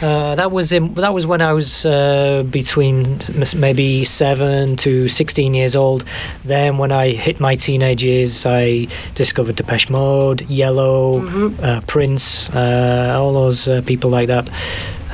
Uh, 0.00 0.34
that 0.36 0.50
was 0.52 0.72
in, 0.72 0.94
that 0.94 1.12
was 1.12 1.26
when 1.26 1.42
I 1.42 1.52
was 1.52 1.84
uh, 1.84 2.44
between 2.48 3.18
maybe 3.56 4.04
seven 4.04 4.76
to 4.76 5.08
sixteen 5.08 5.52
years 5.52 5.74
old. 5.74 6.04
Then, 6.44 6.78
when 6.78 6.92
I 6.92 7.10
hit 7.10 7.40
my 7.40 7.56
teenage 7.56 8.02
years, 8.04 8.46
I 8.46 8.86
discovered 9.14 9.56
Depeche 9.56 9.90
Mode, 9.90 10.48
Yellow, 10.48 11.20
mm-hmm. 11.20 11.64
uh, 11.64 11.80
Prince, 11.86 12.48
uh, 12.50 13.16
all 13.18 13.32
those 13.32 13.68
uh, 13.68 13.82
people 13.84 14.10
like 14.10 14.28
that. 14.28 14.48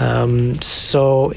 Um, 0.00 0.60
so, 0.60 1.32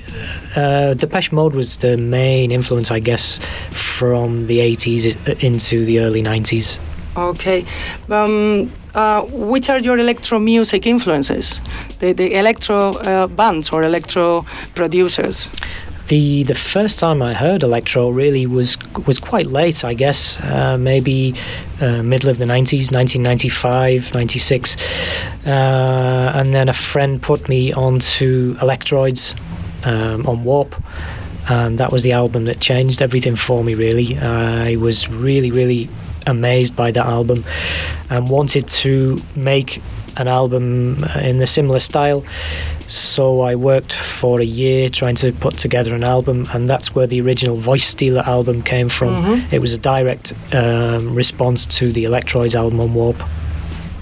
uh, 0.55 0.93
Depeche 0.93 1.31
Mode 1.31 1.53
was 1.53 1.77
the 1.77 1.97
main 1.97 2.51
influence, 2.51 2.91
I 2.91 2.99
guess, 2.99 3.39
from 3.71 4.47
the 4.47 4.59
80s 4.59 5.43
into 5.43 5.85
the 5.85 5.99
early 5.99 6.21
90s. 6.21 6.79
Okay. 7.15 7.65
Um, 8.09 8.69
uh, 8.93 9.21
which 9.23 9.69
are 9.69 9.79
your 9.79 9.97
electro 9.97 10.39
music 10.39 10.85
influences? 10.85 11.61
The, 11.99 12.13
the 12.13 12.35
electro 12.35 12.91
uh, 12.91 13.27
bands 13.27 13.69
or 13.69 13.83
electro 13.83 14.45
producers? 14.75 15.49
The 16.07 16.43
the 16.43 16.55
first 16.55 16.99
time 16.99 17.21
I 17.21 17.33
heard 17.33 17.63
electro 17.63 18.09
really 18.09 18.47
was 18.47 18.77
was 19.05 19.19
quite 19.19 19.47
late, 19.47 19.83
I 19.83 19.93
guess, 19.93 20.39
uh, 20.41 20.77
maybe 20.79 21.33
uh, 21.81 22.01
middle 22.01 22.29
of 22.29 22.37
the 22.37 22.45
90s, 22.45 22.91
1995, 22.91 24.13
96. 24.13 24.77
Uh, 25.45 25.49
and 26.33 26.53
then 26.53 26.69
a 26.69 26.73
friend 26.73 27.21
put 27.21 27.49
me 27.49 27.73
onto 27.73 28.55
Elecktroids 28.55 29.35
um, 29.85 30.25
on 30.25 30.45
Warp. 30.45 30.81
And 31.49 31.77
that 31.77 31.91
was 31.91 32.03
the 32.03 32.13
album 32.13 32.45
that 32.45 32.59
changed 32.59 33.01
everything 33.01 33.35
for 33.35 33.63
me, 33.63 33.73
really. 33.73 34.17
I 34.17 34.75
was 34.77 35.09
really, 35.09 35.51
really 35.51 35.89
amazed 36.25 36.75
by 36.75 36.91
that 36.91 37.05
album 37.05 37.43
and 38.09 38.29
wanted 38.29 38.67
to 38.67 39.21
make 39.35 39.81
an 40.17 40.27
album 40.27 41.03
in 41.21 41.41
a 41.41 41.47
similar 41.47 41.79
style. 41.79 42.23
So 42.87 43.41
I 43.41 43.55
worked 43.55 43.93
for 43.93 44.39
a 44.39 44.45
year 44.45 44.89
trying 44.89 45.15
to 45.15 45.31
put 45.31 45.57
together 45.57 45.93
an 45.95 46.03
album, 46.03 46.47
and 46.53 46.69
that's 46.69 46.95
where 46.95 47.07
the 47.07 47.19
original 47.21 47.57
Voice 47.57 47.85
Stealer 47.87 48.23
album 48.25 48.61
came 48.61 48.89
from. 48.89 49.09
Mhm. 49.15 49.53
It 49.53 49.59
was 49.61 49.73
a 49.73 49.77
direct 49.77 50.33
um, 50.53 51.13
response 51.15 51.65
to 51.79 51.91
the 51.91 52.05
Elecktroids 52.05 52.55
album 52.55 52.79
on 52.79 52.93
Warp. 52.93 53.17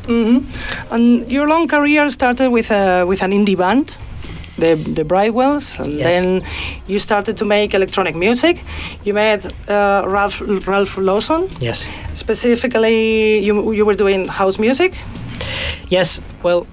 hmm 0.06 0.38
And 0.92 1.28
your 1.32 1.48
long 1.48 1.68
career 1.68 2.12
started 2.12 2.50
with 2.52 2.72
a, 2.72 3.06
with 3.08 3.22
an 3.24 3.32
indie 3.32 3.56
band, 3.58 3.92
the 4.60 4.76
the 4.96 5.04
Brightwells, 5.04 5.80
and 5.80 5.94
Yes. 5.94 6.04
then 6.08 6.42
you 6.88 7.00
started 7.00 7.36
to 7.38 7.46
make 7.46 7.74
electronic 7.76 8.16
music. 8.16 8.56
You 9.06 9.14
met 9.16 9.46
uh, 9.68 10.04
Ralph 10.08 10.42
Ralph 10.68 10.98
Lawson. 10.98 11.48
Yes. 11.62 11.88
Specifically, 12.14 13.40
you 13.46 13.74
you 13.74 13.86
were 13.86 13.96
doing 13.98 14.28
house 14.30 14.60
music. 14.62 14.92
Yes, 15.90 16.22
well, 16.44 16.68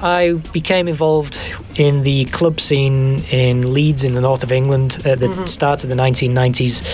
I 0.00 0.32
became 0.52 0.88
involved 0.88 1.38
in 1.76 2.02
the 2.02 2.24
club 2.26 2.60
scene 2.60 3.22
in 3.30 3.72
Leeds 3.72 4.02
in 4.04 4.14
the 4.14 4.20
north 4.20 4.42
of 4.42 4.50
England 4.50 5.00
at 5.06 5.20
the 5.20 5.46
start 5.46 5.84
of 5.84 5.90
the 5.90 5.96
1990s. 5.96 6.84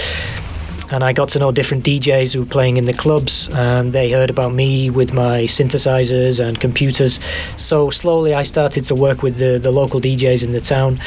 And 0.90 1.04
I 1.04 1.12
got 1.12 1.28
to 1.30 1.38
know 1.38 1.52
different 1.52 1.84
DJs 1.84 2.32
who 2.32 2.40
were 2.40 2.46
playing 2.46 2.78
in 2.78 2.86
the 2.86 2.94
clubs, 2.94 3.48
and 3.50 3.92
they 3.92 4.10
heard 4.10 4.30
about 4.30 4.54
me 4.54 4.88
with 4.88 5.12
my 5.12 5.42
synthesizers 5.42 6.42
and 6.42 6.58
computers. 6.58 7.20
So 7.58 7.90
slowly 7.90 8.32
I 8.34 8.42
started 8.42 8.84
to 8.84 8.94
work 8.94 9.22
with 9.22 9.36
the, 9.36 9.58
the 9.58 9.70
local 9.70 10.00
DJs 10.00 10.42
in 10.42 10.52
the 10.52 10.62
town. 10.62 10.98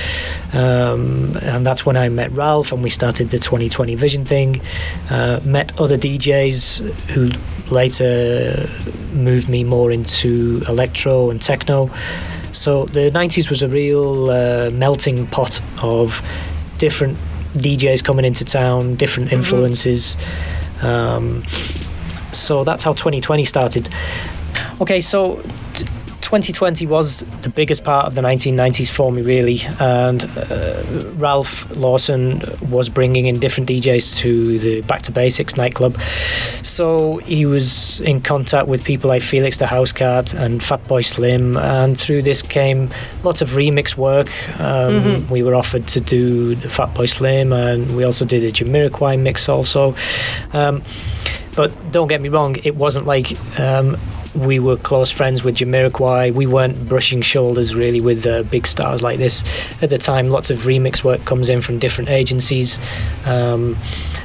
Um, 0.54 1.36
and 1.42 1.66
that's 1.66 1.84
when 1.84 1.98
I 1.98 2.10
met 2.10 2.32
Ralph, 2.32 2.72
and 2.72 2.84
we 2.84 2.92
started 2.92 3.32
the 3.32 3.40
2020 3.40 3.96
Vision 3.96 4.24
thing. 4.24 4.62
Uh, 5.10 5.40
met 5.44 5.80
other 5.80 5.98
DJs 5.98 6.88
who 7.10 7.32
later 7.74 8.70
moved 9.14 9.50
me 9.50 9.64
more 9.64 9.92
into 9.92 10.62
electro 10.68 11.30
and 11.30 11.42
techno. 11.42 11.90
So 12.54 12.86
the 12.86 13.10
90s 13.12 13.50
was 13.50 13.62
a 13.62 13.68
real 13.68 14.30
uh, 14.30 14.70
melting 14.72 15.28
pot 15.28 15.62
of 15.82 16.22
different 16.78 17.18
DJs 17.54 18.04
coming 18.04 18.26
into 18.26 18.46
town, 18.46 18.96
different 18.96 19.32
influences. 19.32 20.16
Um, 20.82 21.44
so 22.34 22.64
that's 22.64 22.84
how 22.84 22.94
2020 22.94 23.46
started. 23.46 23.90
Okay, 24.82 25.02
so 25.02 25.44
2020 26.22 26.86
was 26.88 27.20
the 27.42 27.50
biggest 27.50 27.84
part 27.84 28.06
of 28.06 28.16
the 28.16 28.22
1990s 28.22 28.90
for 28.90 29.12
me, 29.12 29.22
really. 29.22 29.62
And 29.80 30.24
uh, 30.24 30.84
Ralph 31.16 31.70
Lawson 31.76 32.42
was 32.70 32.90
bringing 32.90 33.26
in 33.26 33.40
different 33.40 33.70
DJs 33.70 34.18
to 34.18 34.60
the 34.60 34.82
Back 34.82 35.02
to 35.04 35.12
Basics 35.12 35.58
nightclub. 35.58 35.98
So 36.64 37.18
he 37.18 37.46
was 37.46 38.00
in 38.02 38.22
contact 38.22 38.68
with 38.68 38.84
people 38.84 39.10
like 39.10 39.22
Felix 39.22 39.58
the 39.58 39.66
Housecat 39.66 40.34
and 40.34 40.62
Fatboy 40.62 41.06
Slim. 41.06 41.58
And 41.58 42.00
through 42.00 42.22
this 42.22 42.42
came 42.42 42.90
lots 43.24 43.42
of 43.42 43.50
remix 43.52 43.98
work. 43.98 44.30
Um, 44.60 45.28
We 45.30 45.44
were 45.44 45.56
offered 45.56 45.88
to 45.90 46.00
do 46.00 46.56
the 46.56 46.68
Fatboy 46.68 47.10
Slim, 47.10 47.54
and 47.54 47.96
we 47.96 48.04
also 48.04 48.26
did 48.26 48.44
a 48.44 48.52
Jamiroquai 48.52 49.20
mix 49.20 49.50
also. 49.50 49.96
Um, 50.54 50.84
but 51.56 51.72
don't 51.92 52.08
get 52.08 52.22
me 52.22 52.30
wrong, 52.30 52.56
it 52.64 52.76
wasn't 52.76 53.06
like 53.06 53.38
um, 53.60 53.98
we 54.36 54.60
were 54.60 54.78
close 54.78 55.12
friends 55.12 55.44
with 55.44 55.56
Jamiroquai. 55.58 56.34
We 56.34 56.46
weren't 56.46 56.88
brushing 56.88 57.22
shoulders 57.22 57.76
really 57.76 58.02
with 58.02 58.26
uh, 58.26 58.44
big 58.44 58.66
stars 58.68 59.02
like 59.02 59.18
this. 59.18 59.44
At 59.82 59.90
the 59.90 59.98
time, 59.98 60.30
lots 60.30 60.50
of 60.50 60.60
remix 60.60 61.04
work 61.04 61.26
comes 61.26 61.50
in 61.50 61.62
from 61.62 61.80
different 61.80 62.10
agencies. 62.10 62.80
Um, 63.26 63.76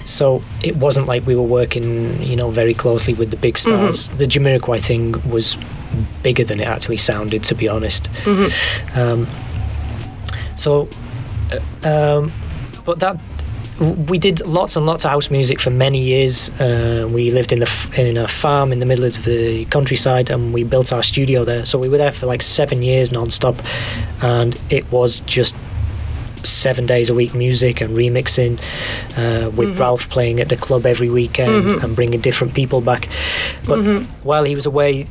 so 0.05 0.43
it 0.62 0.77
wasn't 0.77 1.07
like 1.07 1.27
we 1.27 1.35
were 1.35 1.43
working, 1.43 2.23
you 2.23 2.37
know, 2.37 2.51
very 2.51 2.74
closely 2.74 3.15
with 3.15 3.31
the 3.31 3.37
big 3.37 3.59
stars. 3.59 4.09
The 4.11 4.27
Jamiroquai 4.27 4.81
thing 4.81 5.15
was 5.28 5.57
bigger 6.23 6.45
than 6.45 6.61
it 6.61 6.69
actually 6.69 6.99
sounded, 6.99 7.43
to 7.45 7.55
be 7.55 7.69
honest. 7.69 8.09
Um, 8.95 9.27
so, 10.57 10.89
uh, 11.85 12.19
um, 12.19 12.33
but 12.85 13.01
that 13.01 13.20
we 13.81 14.19
did 14.19 14.40
lots 14.47 14.77
and 14.77 14.86
lots 14.86 15.05
of 15.05 15.11
house 15.11 15.31
music 15.31 15.61
for 15.61 15.70
many 15.70 16.01
years. 16.03 16.48
Uh, 16.61 17.07
we 17.12 17.31
lived 17.31 17.53
in 17.53 17.59
the 17.59 17.66
f- 17.66 17.98
in 17.98 18.16
a 18.16 18.27
farm 18.27 18.73
in 18.73 18.81
the 18.81 18.86
middle 18.86 19.05
of 19.05 19.24
the 19.24 19.65
countryside, 19.66 20.31
and 20.31 20.55
we 20.55 20.65
built 20.65 20.93
our 20.93 21.03
studio 21.03 21.44
there. 21.44 21.66
So 21.66 21.78
we 21.78 21.89
were 21.89 21.98
there 21.98 22.12
for 22.12 22.27
like 22.27 22.43
seven 22.43 22.82
years 22.82 23.12
non-stop, 23.12 23.57
and 24.23 24.59
it 24.70 24.90
was 24.90 25.20
just 25.20 25.55
seven 26.43 26.86
days 26.86 27.09
a 27.11 27.15
week 27.15 27.35
music 27.35 27.81
and 27.81 27.97
remixing 27.97 28.59
uh, 29.19 29.51
with 29.51 29.78
Ralph 29.78 30.09
playing 30.09 30.39
at 30.40 30.48
the 30.48 30.57
club 30.57 30.86
every 30.86 31.11
weekend 31.11 31.66
and 31.82 31.97
bringing 31.97 32.20
different 32.20 32.55
people 32.55 32.81
back. 32.81 33.09
But 33.66 33.81
while 34.23 34.44
he 34.44 34.55
was 34.55 34.65
away 34.65 35.07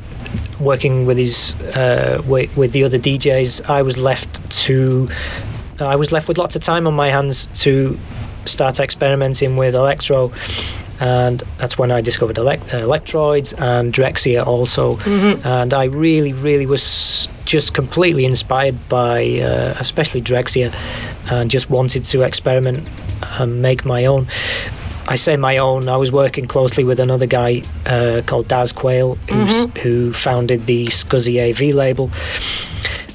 working 0.58 1.04
with 1.06 1.18
his 1.18 1.54
uh, 1.76 2.16
wi- 2.22 2.48
with 2.56 2.72
the 2.72 2.82
other 2.84 2.98
DJs, 2.98 3.68
I 3.68 3.82
was 3.82 3.96
left 3.96 4.50
to 4.64 5.08
I 5.78 5.94
was 5.96 6.10
left 6.10 6.26
with 6.26 6.38
lots 6.38 6.56
of 6.56 6.62
time 6.62 6.86
on 6.86 6.94
my 6.94 7.10
hands 7.10 7.48
to 7.62 7.98
start 8.46 8.80
experimenting 8.80 9.56
with 9.56 9.74
electro. 9.74 10.32
And 10.98 11.40
that's 11.58 11.76
when 11.76 11.90
I 11.90 12.00
discovered 12.00 12.38
elect- 12.38 12.72
uh, 12.72 12.78
Elecktroids 12.80 13.52
and 13.60 13.92
Drexciya 13.92 14.46
also. 14.46 14.96
And 15.44 15.74
I 15.74 15.84
really, 15.84 16.32
really 16.32 16.64
was 16.64 17.28
just 17.44 17.74
completely 17.74 18.24
inspired 18.24 18.88
by, 18.88 19.40
uh, 19.40 19.74
especially 19.78 20.22
Drexciya, 20.22 20.72
and 21.30 21.50
just 21.50 21.68
wanted 21.68 22.04
to 22.06 22.22
experiment 22.22 22.88
and 23.38 23.60
make 23.60 23.84
my 23.84 24.06
own. 24.06 24.26
I 25.08 25.16
say 25.16 25.36
my 25.36 25.58
own. 25.58 25.88
I 25.88 25.98
was 25.98 26.10
working 26.10 26.46
closely 26.48 26.82
with 26.82 26.98
another 26.98 27.26
guy 27.26 27.62
uh, 27.84 28.22
called 28.26 28.48
Daz 28.48 28.72
Quayle, 28.72 29.16
who's, 29.30 29.70
who 29.82 30.12
founded 30.14 30.64
the 30.66 30.86
Scuzzy 30.86 31.38
AV 31.50 31.74
label, 31.74 32.10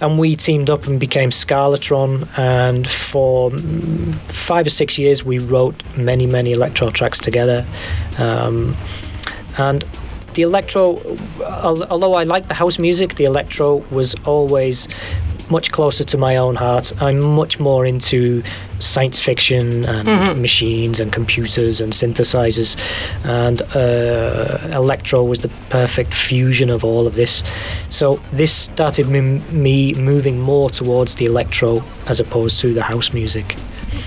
and 0.01 0.17
we 0.17 0.35
teamed 0.35 0.69
up 0.69 0.87
and 0.87 0.99
became 0.99 1.29
Scarletron. 1.29 2.27
And 2.37 2.89
for 2.89 3.51
five 4.31 4.65
or 4.65 4.71
six 4.71 4.97
years, 4.97 5.23
we 5.23 5.39
wrote 5.39 5.81
many, 5.95 6.25
many 6.25 6.51
electro 6.51 6.89
tracks 6.89 7.19
together. 7.19 7.65
Um, 8.17 8.75
and 9.57 9.85
the 10.33 10.41
electro, 10.41 10.99
although 11.41 12.13
I 12.13 12.23
like 12.23 12.47
the 12.47 12.53
house 12.53 12.79
music, 12.79 13.15
the 13.15 13.25
electro 13.25 13.75
was 13.91 14.15
always 14.25 14.87
much 15.51 15.71
closer 15.71 16.03
to 16.05 16.17
my 16.17 16.37
own 16.37 16.55
heart. 16.55 16.93
I'm 17.01 17.19
much 17.19 17.59
more 17.59 17.85
into 17.85 18.41
science 18.79 19.19
fiction 19.19 19.85
and 19.85 20.41
machines 20.41 20.99
and 20.99 21.13
computers 21.13 21.81
and 21.81 21.93
synthesizers, 21.93 22.75
and 23.23 23.61
uh, 23.75 24.75
electro 24.75 25.23
was 25.23 25.39
the 25.41 25.49
perfect 25.69 26.13
fusion 26.13 26.69
of 26.69 26.83
all 26.83 27.05
of 27.05 27.15
this. 27.15 27.43
So 27.89 28.19
this 28.31 28.51
started 28.51 29.07
me, 29.07 29.21
me 29.51 29.93
moving 29.93 30.39
more 30.39 30.69
towards 30.69 31.15
the 31.15 31.25
electro 31.25 31.83
as 32.07 32.19
opposed 32.19 32.59
to 32.61 32.73
the 32.73 32.83
house 32.83 33.13
music. 33.13 33.55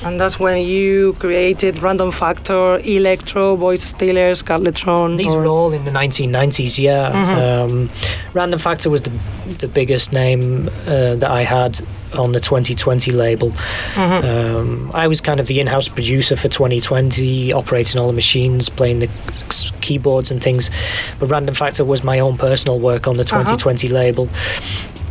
And 0.04 0.20
that's 0.20 0.38
when 0.38 0.62
you 0.62 1.14
created 1.14 1.78
Random 1.78 2.10
Factor, 2.10 2.78
Electro, 2.78 3.56
Voice 3.56 3.82
Stealers, 3.82 4.42
Scarletron. 4.42 5.16
These 5.16 5.34
were 5.34 5.46
all 5.46 5.72
in 5.72 5.84
the 5.86 5.90
1990s, 5.90 6.78
yeah. 6.78 7.62
Um, 7.62 7.88
Random 8.34 8.58
Factor 8.58 8.90
was 8.90 9.00
the, 9.00 9.10
the 9.58 9.68
biggest 9.68 10.12
name 10.12 10.68
uh, 10.86 11.14
that 11.16 11.30
I 11.30 11.42
had 11.42 11.80
on 12.18 12.32
the 12.32 12.40
2020 12.40 13.10
label. 13.12 13.52
Um, 13.96 14.90
I 14.94 15.08
was 15.08 15.20
kind 15.22 15.40
of 15.40 15.46
the 15.46 15.58
in 15.58 15.66
house 15.66 15.88
producer 15.88 16.36
for 16.36 16.48
2020, 16.48 17.52
operating 17.52 17.98
all 18.00 18.06
the 18.06 18.12
machines, 18.12 18.68
playing 18.68 18.98
the 19.00 19.08
keyboards 19.80 20.30
and 20.30 20.42
things. 20.42 20.70
But 21.18 21.28
Random 21.28 21.54
Factor 21.54 21.84
was 21.84 22.04
my 22.04 22.18
own 22.20 22.36
personal 22.36 22.78
work 22.78 23.08
on 23.08 23.16
the 23.16 23.24
2020 23.24 23.88
label. 23.88 24.28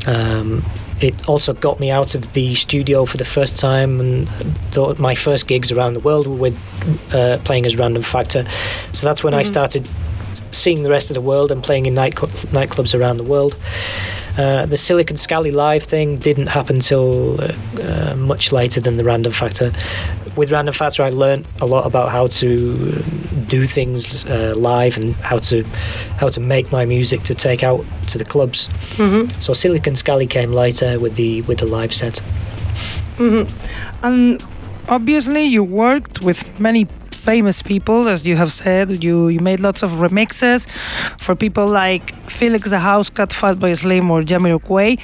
Um, 0.06 0.64
it 1.02 1.28
also 1.28 1.54
got 1.54 1.80
me 1.80 1.92
out 1.92 2.16
of 2.16 2.34
the 2.34 2.56
studio 2.56 3.06
for 3.06 3.18
the 3.18 3.26
first 3.26 3.58
time, 3.58 4.00
and 4.00 4.28
th- 4.72 5.00
my 5.00 5.16
first 5.16 5.48
gigs 5.48 5.72
around 5.72 5.94
the 5.94 6.00
world 6.00 6.28
were 6.28 6.36
with 6.36 7.14
uh, 7.14 7.38
playing 7.40 7.66
as 7.66 7.76
Random 7.76 8.04
Factor. 8.04 8.46
So 8.94 9.06
that's 9.06 9.24
when 9.24 9.34
I 9.34 9.44
started 9.44 9.88
seeing 10.52 10.84
the 10.84 10.90
rest 10.90 11.10
of 11.10 11.16
the 11.16 11.22
world 11.22 11.52
and 11.52 11.64
playing 11.64 11.86
in 11.86 11.96
night 11.96 12.16
nightclubs 12.16 12.98
around 12.98 13.18
the 13.18 13.24
world. 13.24 13.58
Uh, 14.38 14.66
the 14.66 14.78
Silicon 14.78 15.18
Scally 15.18 15.52
live 15.52 15.84
thing 15.84 16.18
didn't 16.18 16.48
happen 16.48 16.80
till 16.80 17.40
uh, 17.40 17.54
uh, 17.82 18.16
much 18.18 18.52
later 18.52 18.82
than 18.82 18.98
the 18.98 19.04
Random 19.04 19.32
Factor. 19.32 19.72
With 20.36 20.52
Random 20.52 20.74
Factor, 20.74 21.04
I 21.04 21.12
learned 21.12 21.46
a 21.62 21.68
lot 21.68 21.86
about 21.86 22.12
how 22.12 22.28
to 22.28 22.48
um, 22.98 23.46
do 23.46 23.66
things 23.68 24.26
uh, 24.26 24.56
live 24.58 24.98
and 24.98 25.16
how 25.18 25.38
to 25.40 25.64
how 26.18 26.30
to 26.30 26.40
make 26.40 26.72
my 26.72 26.86
music 26.86 27.24
to 27.24 27.36
take 27.36 27.64
out 27.64 27.86
to 28.08 28.18
the 28.18 28.26
clubs. 28.26 28.68
hmm 28.98 29.26
So 29.40 29.54
Silicon 29.54 29.96
Scally 29.96 30.26
came 30.28 30.52
later 30.52 31.00
with 31.00 31.16
the 31.16 31.44
with 31.44 31.60
the 31.60 31.68
live 31.68 31.94
set. 31.94 32.18
hmm 33.18 33.44
And 34.02 34.44
obviously, 34.88 35.44
you 35.44 35.64
worked 35.64 36.22
with 36.22 36.60
many 36.60 36.88
famous 37.24 37.62
people, 37.62 38.10
as 38.10 38.28
you 38.28 38.36
have 38.36 38.52
said. 38.52 39.04
You 39.04 39.30
you 39.30 39.40
made 39.40 39.60
lots 39.60 39.82
of 39.84 39.92
remixes 39.92 40.68
for 41.18 41.36
people 41.36 41.68
like 41.68 42.14
Felix 42.30 42.70
the 42.70 42.80
House 42.80 43.10
Cat, 43.10 43.30
Fatboy 43.30 43.78
Slim, 43.78 44.12
or 44.12 44.22
Jamiroquai. 44.22 45.00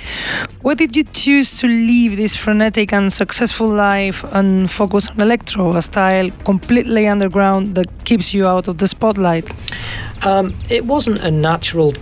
Why 0.62 0.74
did 0.74 0.96
you 0.98 1.04
choose 1.04 1.58
to 1.60 1.68
leave 1.68 2.18
this 2.18 2.36
frenetic 2.36 2.92
and 2.92 3.12
successful 3.12 3.70
life 3.70 4.24
and 4.32 4.70
focus 4.70 5.10
on 5.10 5.22
electro, 5.22 5.76
a 5.76 5.82
style 5.82 6.30
completely 6.44 7.08
underground 7.08 7.76
that 7.76 7.88
keeps 8.04 8.34
you 8.34 8.46
out 8.46 8.68
of 8.68 8.78
the 8.78 8.88
spotlight? 8.88 9.46
Um, 10.24 10.54
it 10.70 10.86
wasn't 10.86 11.22
a 11.22 11.32
natural 11.32 11.94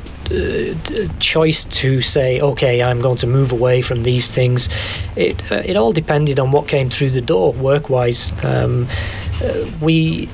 choice 1.19 1.65
to 1.65 2.01
say, 2.01 2.39
okay, 2.39 2.81
I'm 2.81 3.01
going 3.01 3.17
to 3.17 3.27
move 3.27 3.51
away 3.51 3.81
from 3.81 4.03
these 4.03 4.29
things. 4.29 4.69
It 5.15 5.51
uh, 5.51 5.63
it 5.65 5.77
all 5.77 5.93
depended 5.93 6.39
on 6.39 6.51
what 6.51 6.67
came 6.67 6.89
through 6.89 7.11
the 7.11 7.21
door, 7.21 7.53
work-wise. 7.53 8.31
Um, 8.43 8.87
uh, 9.41 9.65
we 9.81 10.29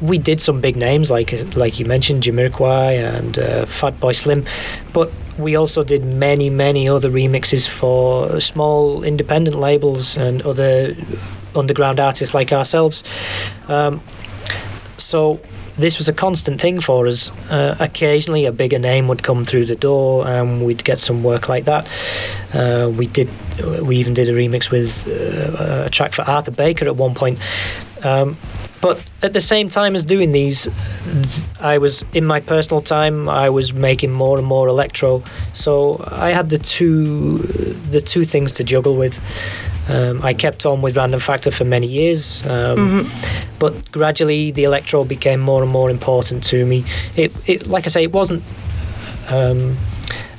we 0.00 0.18
did 0.18 0.40
some 0.40 0.60
big 0.60 0.76
names 0.76 1.10
like 1.10 1.32
like 1.56 1.78
you 1.78 1.86
mentioned, 1.86 2.22
Jamiroquai 2.22 3.18
and 3.18 3.38
uh, 3.38 3.66
Fatboy 3.66 4.14
Slim, 4.14 4.44
but 4.92 5.10
we 5.38 5.56
also 5.56 5.84
did 5.84 6.04
many 6.04 6.50
many 6.50 6.88
other 6.88 7.10
remixes 7.10 7.68
for 7.68 8.40
small 8.40 9.02
independent 9.02 9.58
labels 9.58 10.16
and 10.16 10.42
other 10.42 10.94
underground 11.54 12.00
artists 12.00 12.34
like 12.34 12.52
ourselves. 12.52 13.02
Um, 13.68 14.00
so 14.98 15.40
this 15.78 15.98
was 15.98 16.08
a 16.08 16.12
constant 16.12 16.60
thing 16.60 16.80
for 16.80 17.06
us. 17.06 17.30
Uh, 17.50 17.76
occasionally, 17.78 18.44
a 18.44 18.52
bigger 18.52 18.78
name 18.78 19.08
would 19.08 19.22
come 19.22 19.44
through 19.44 19.66
the 19.66 19.76
door, 19.76 20.26
and 20.26 20.64
we'd 20.64 20.84
get 20.84 20.98
some 20.98 21.22
work 21.22 21.48
like 21.48 21.64
that. 21.64 21.86
Uh, 22.52 22.90
we 22.90 23.06
did. 23.06 23.28
We 23.82 23.96
even 23.96 24.14
did 24.14 24.28
a 24.28 24.32
remix 24.32 24.70
with 24.70 25.06
uh, 25.08 25.84
a 25.86 25.90
track 25.90 26.12
for 26.12 26.22
Arthur 26.22 26.50
Baker 26.50 26.86
at 26.86 26.96
one 26.96 27.14
point. 27.14 27.38
Um, 28.02 28.36
but 28.80 29.04
at 29.22 29.32
the 29.32 29.40
same 29.40 29.68
time 29.68 29.96
as 29.96 30.04
doing 30.04 30.30
these, 30.30 30.68
I 31.60 31.78
was 31.78 32.04
in 32.12 32.24
my 32.24 32.40
personal 32.40 32.80
time. 32.80 33.28
I 33.28 33.50
was 33.50 33.72
making 33.72 34.12
more 34.12 34.38
and 34.38 34.46
more 34.46 34.68
electro, 34.68 35.24
so 35.54 36.04
I 36.06 36.30
had 36.30 36.50
the 36.50 36.58
two 36.58 37.38
the 37.90 38.00
two 38.00 38.24
things 38.24 38.52
to 38.52 38.64
juggle 38.64 38.96
with. 38.96 39.18
Um, 39.88 40.20
I 40.22 40.34
kept 40.34 40.66
on 40.66 40.82
with 40.82 40.96
Random 40.96 41.20
Factor 41.20 41.50
for 41.50 41.64
many 41.64 41.86
years, 41.86 42.46
um, 42.46 43.10
but 43.58 43.90
gradually 43.90 44.50
the 44.50 44.64
electro 44.64 45.04
became 45.04 45.40
more 45.40 45.62
and 45.62 45.72
more 45.72 45.90
important 45.90 46.44
to 46.44 46.66
me. 46.66 46.84
It, 47.16 47.32
it 47.46 47.66
like 47.66 47.86
I 47.86 47.88
say, 47.88 48.02
it 48.02 48.12
wasn't 48.12 48.42
um, 49.28 49.76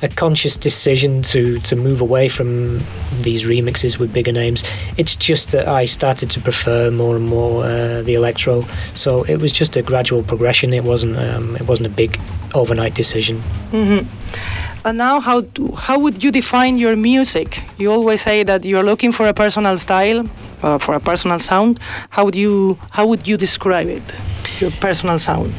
a 0.02 0.08
conscious 0.08 0.56
decision 0.56 1.22
to 1.22 1.58
to 1.60 1.76
move 1.76 2.00
away 2.00 2.28
from 2.28 2.80
these 3.22 3.44
remixes 3.44 3.98
with 3.98 4.12
bigger 4.12 4.32
names. 4.32 4.64
It's 4.96 5.16
just 5.16 5.52
that 5.52 5.68
I 5.68 5.86
started 5.86 6.30
to 6.30 6.40
prefer 6.40 6.90
more 6.90 7.16
and 7.16 7.26
more 7.26 7.64
uh, 7.64 8.02
the 8.02 8.14
electro. 8.14 8.64
So 8.94 9.24
it 9.24 9.40
was 9.40 9.52
just 9.52 9.76
a 9.76 9.82
gradual 9.82 10.22
progression. 10.22 10.72
It 10.72 10.84
wasn't 10.84 11.16
um, 11.16 11.56
it 11.56 11.66
wasn't 11.68 11.86
a 11.86 11.94
big 11.94 12.18
overnight 12.54 12.94
decision. 12.94 13.40
hmm 13.70 14.00
And 14.84 14.96
now, 14.96 15.20
how 15.20 15.42
do, 15.42 15.72
how 15.76 15.98
would 15.98 16.24
you 16.24 16.30
define 16.32 16.78
your 16.78 16.96
music? 16.96 17.62
You 17.78 17.92
always 17.92 18.22
say 18.22 18.44
that 18.44 18.64
you're 18.64 18.86
looking 18.90 19.12
for 19.12 19.26
a 19.26 19.32
personal 19.34 19.76
style, 19.76 20.24
uh, 20.62 20.78
for 20.78 20.94
a 20.94 21.00
personal 21.00 21.38
sound. 21.38 21.78
How 22.10 22.24
would 22.24 22.34
you 22.34 22.78
how 22.90 23.06
would 23.06 23.26
you 23.28 23.36
describe 23.36 23.88
it? 23.88 24.02
Your 24.60 24.70
personal 24.80 25.18
sound. 25.18 25.52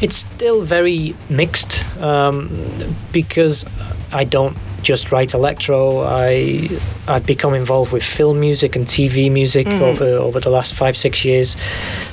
It's 0.00 0.16
still 0.16 0.62
very 0.62 1.14
mixed 1.30 1.84
um, 2.02 2.50
because 3.12 3.64
I 4.12 4.24
don't 4.24 4.56
just 4.82 5.10
write 5.10 5.34
electro. 5.34 6.02
I 6.04 6.68
I've 7.08 7.26
become 7.26 7.54
involved 7.54 7.92
with 7.92 8.04
film 8.04 8.38
music 8.38 8.76
and 8.76 8.86
TV 8.86 9.30
music 9.32 9.66
Mhm. 9.66 9.80
over 9.82 10.04
over 10.04 10.38
the 10.40 10.50
last 10.50 10.74
five 10.74 10.96
six 10.96 11.24
years. 11.24 11.56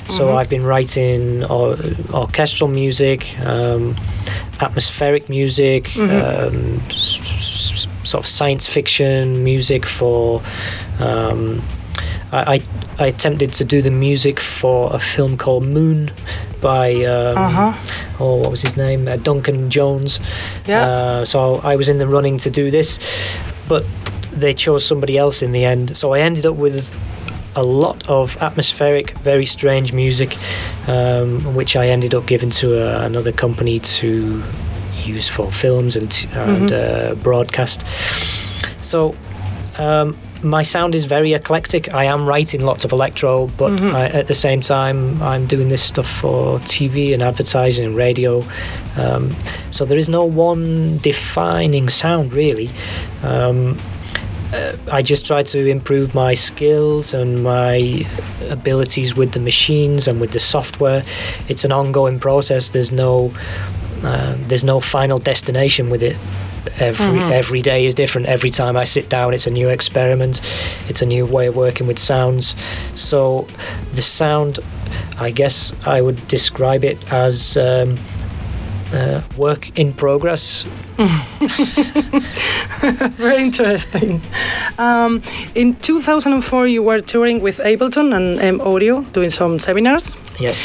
So 0.08 0.28
Mhm. 0.28 0.36
I've 0.36 0.48
been 0.48 0.64
writing 0.64 1.44
or, 1.44 1.76
orchestral 2.12 2.68
music, 2.68 3.26
um, 3.44 3.94
atmospheric 4.60 5.28
music, 5.28 5.84
Mhm. 5.94 6.22
um, 6.22 6.80
s- 6.90 7.18
s- 7.38 7.86
sort 8.04 8.24
of 8.24 8.28
science 8.28 8.66
fiction 8.66 9.44
music 9.44 9.86
for. 9.86 10.40
Um, 11.00 11.62
I, 12.34 12.54
I 12.54 12.60
I 13.04 13.06
attempted 13.08 13.52
to 13.54 13.64
do 13.64 13.82
the 13.82 13.90
music 13.90 14.40
for 14.40 14.94
a 14.94 14.98
film 14.98 15.36
called 15.36 15.64
Moon 15.64 16.10
by 16.60 17.04
um, 17.04 17.36
Uh 17.38 17.48
huh. 17.50 17.72
oh 18.20 18.36
what 18.42 18.50
was 18.50 18.62
his 18.62 18.76
name 18.76 19.08
uh, 19.08 19.16
Duncan 19.16 19.70
Jones. 19.70 20.20
Yeah. 20.66 20.82
Uh, 20.88 21.24
so 21.24 21.60
I 21.72 21.76
was 21.76 21.88
in 21.88 21.98
the 21.98 22.06
running 22.06 22.38
to 22.38 22.50
do 22.50 22.70
this, 22.70 22.98
but 23.68 23.84
they 24.40 24.54
chose 24.54 24.84
somebody 24.86 25.16
else 25.18 25.44
in 25.44 25.52
the 25.52 25.64
end. 25.64 25.96
So 25.96 26.14
I 26.16 26.20
ended 26.20 26.46
up 26.46 26.56
with 26.56 26.90
a 27.56 27.62
lot 27.62 28.08
of 28.08 28.36
atmospheric, 28.42 29.16
very 29.24 29.46
strange 29.46 29.92
music, 29.92 30.36
um, 30.88 31.54
which 31.54 31.76
I 31.76 31.88
ended 31.88 32.12
up 32.14 32.26
giving 32.26 32.50
to 32.60 32.66
uh, 32.66 33.06
another 33.06 33.32
company 33.32 33.78
to 34.00 34.42
use 35.04 35.28
for 35.28 35.52
films 35.52 35.96
and, 35.96 36.10
t- 36.10 36.28
and 36.34 36.72
uh, 36.72 37.14
broadcast. 37.22 37.84
So 38.82 39.14
um, 39.78 40.16
my 40.44 40.62
sound 40.62 40.94
is 40.94 41.04
very 41.06 41.32
eclectic. 41.32 41.92
I 41.94 42.04
am 42.04 42.26
writing 42.26 42.64
lots 42.64 42.84
of 42.84 42.92
electro, 42.92 43.46
but 43.56 43.72
Mhm. 43.72 43.94
I, 43.94 44.04
at 44.06 44.28
the 44.28 44.34
same 44.34 44.60
time, 44.60 45.22
I'm 45.22 45.46
doing 45.46 45.68
this 45.70 45.82
stuff 45.82 46.06
for 46.08 46.60
TV 46.60 47.12
and 47.14 47.22
advertising 47.22 47.86
and 47.86 47.96
radio. 47.96 48.44
Um, 48.96 49.34
so 49.70 49.84
there 49.84 49.98
is 49.98 50.08
no 50.08 50.24
one 50.24 50.98
defining 51.02 51.88
sound 51.88 52.32
really. 52.32 52.70
Um, 53.22 53.78
uh, 54.52 54.72
I 54.92 55.02
just 55.02 55.26
try 55.26 55.42
to 55.42 55.66
improve 55.66 56.14
my 56.14 56.34
skills 56.34 57.12
and 57.14 57.42
my 57.42 58.06
abilities 58.50 59.16
with 59.16 59.32
the 59.32 59.40
machines 59.40 60.06
and 60.06 60.20
with 60.20 60.30
the 60.30 60.38
software. 60.40 61.02
It's 61.48 61.64
an 61.64 61.72
ongoing 61.72 62.20
process. 62.20 62.68
There's 62.68 62.92
no 62.92 63.32
uh, 64.04 64.34
there's 64.48 64.64
no 64.64 64.80
final 64.80 65.18
destination 65.18 65.88
with 65.90 66.02
it. 66.02 66.16
Every 66.78 67.06
Mhm. 67.18 67.30
every 67.32 67.62
day 67.62 67.84
is 67.86 67.94
different. 67.94 68.28
Every 68.28 68.50
time 68.50 68.76
I 68.76 68.84
sit 68.84 69.08
down, 69.08 69.34
it's 69.34 69.46
a 69.46 69.50
new 69.50 69.68
experiment. 69.68 70.40
It's 70.88 71.02
a 71.02 71.06
new 71.06 71.24
way 71.26 71.46
of 71.48 71.56
working 71.56 71.86
with 71.86 71.98
sounds. 71.98 72.56
So 72.94 73.46
the 73.94 74.02
sound, 74.02 74.58
I 75.20 75.30
guess, 75.30 75.72
I 75.86 76.00
would 76.00 76.26
describe 76.28 76.84
it 76.84 76.98
as 77.12 77.56
um, 77.56 77.96
uh, 78.94 79.20
work 79.36 79.70
in 79.78 79.92
progress. 79.92 80.64
Very 83.18 83.44
interesting. 83.44 84.20
Um, 84.78 85.22
in 85.54 85.74
2004, 85.76 86.66
you 86.68 86.82
were 86.82 87.00
touring 87.00 87.40
with 87.42 87.58
Ableton 87.58 88.14
and 88.14 88.40
M 88.40 88.60
Audio, 88.60 89.02
doing 89.12 89.30
some 89.30 89.58
seminars. 89.58 90.16
Yes. 90.38 90.58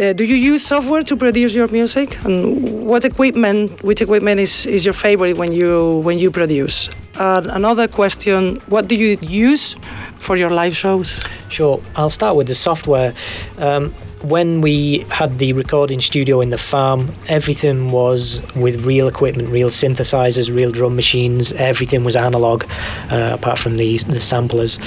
Uh, 0.00 0.14
do 0.14 0.24
you 0.24 0.36
use 0.36 0.64
software 0.64 1.02
to 1.02 1.16
produce 1.16 1.54
your 1.54 1.68
music? 1.68 2.16
And 2.24 2.86
what 2.86 3.04
equipment, 3.04 3.82
which 3.82 4.00
equipment 4.00 4.40
is, 4.40 4.64
is 4.64 4.86
your 4.86 4.94
favorite 4.94 5.36
when 5.36 5.52
you 5.52 6.00
when 6.02 6.18
you 6.18 6.30
produce? 6.30 6.88
Uh, 7.16 7.42
another 7.50 7.88
question: 7.88 8.56
What 8.68 8.88
do 8.88 8.94
you 8.94 9.18
use 9.20 9.76
for 10.18 10.36
your 10.36 10.48
live 10.48 10.74
shows? 10.74 11.20
Sure. 11.50 11.78
I'll 11.94 12.10
start 12.10 12.36
with 12.36 12.46
the 12.46 12.54
software. 12.54 13.12
Um, 13.58 13.92
when 14.22 14.60
we 14.60 15.00
had 15.10 15.38
the 15.38 15.52
recording 15.52 16.00
studio 16.00 16.40
in 16.40 16.50
the 16.50 16.58
farm, 16.58 17.10
everything 17.28 17.90
was 17.90 18.40
with 18.54 18.86
real 18.86 19.08
equipment, 19.08 19.48
real 19.48 19.68
synthesizers, 19.68 20.54
real 20.54 20.70
drum 20.70 20.96
machines. 20.96 21.52
Everything 21.52 22.04
was 22.04 22.16
analog, 22.16 22.64
uh, 23.10 23.32
apart 23.34 23.58
from 23.58 23.76
the 23.76 23.98
the 23.98 24.22
samplers. 24.22 24.78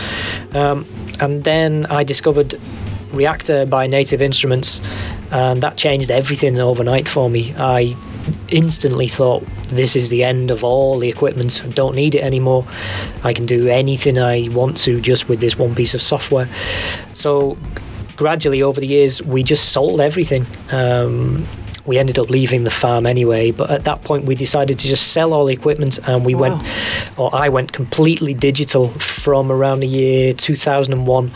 Um, 0.53 0.85
and 1.19 1.43
then 1.43 1.85
I 1.91 2.03
discovered 2.03 2.59
Reaktor 3.15 3.69
by 3.69 3.87
Native 3.87 4.21
Instruments, 4.21 4.81
and 5.31 5.61
that 5.63 5.77
changed 5.77 6.11
everything 6.11 6.59
overnight 6.59 7.07
for 7.07 7.29
me. 7.29 7.53
I 7.57 7.95
instantly 8.49 9.07
thought 9.07 9.43
this 9.69 9.95
is 9.95 10.09
the 10.09 10.23
end 10.23 10.51
of 10.51 10.63
all 10.63 10.99
the 10.99 11.09
equipment. 11.09 11.61
I 11.63 11.69
don't 11.69 11.95
need 11.95 12.15
it 12.15 12.23
anymore. 12.23 12.65
I 13.23 13.33
can 13.33 13.45
do 13.45 13.67
anything 13.67 14.17
I 14.19 14.49
want 14.49 14.77
to 14.79 14.99
just 15.01 15.27
with 15.29 15.39
this 15.39 15.57
one 15.57 15.75
piece 15.75 15.93
of 15.93 16.01
software. 16.01 16.47
So 17.13 17.57
gradually 18.15 18.61
over 18.61 18.79
the 18.79 18.87
years, 18.87 19.21
we 19.21 19.43
just 19.43 19.69
sold 19.71 19.99
everything. 20.01 20.45
Um, 20.71 21.45
we 21.85 21.99
ended 21.99 22.17
up 22.17 22.31
leaving 22.31 22.63
the 22.63 22.71
farm 22.71 23.05
anyway, 23.05 23.51
but 23.51 23.69
at 23.69 23.83
that 23.83 24.01
point 24.01 24.25
we 24.25 24.33
decided 24.33 24.79
to 24.79 24.87
just 24.87 25.09
sell 25.11 25.33
all 25.33 25.45
the 25.45 25.53
equipment 25.53 25.99
and 26.07 26.25
we 26.25 26.33
Wow. 26.33 26.41
went, 26.41 26.63
or 27.19 27.29
I 27.35 27.49
went 27.49 27.73
completely 27.73 28.33
digital 28.33 28.87
from 28.89 29.51
around 29.51 29.81
the 29.81 29.87
year 29.87 30.33
2001. 30.33 31.31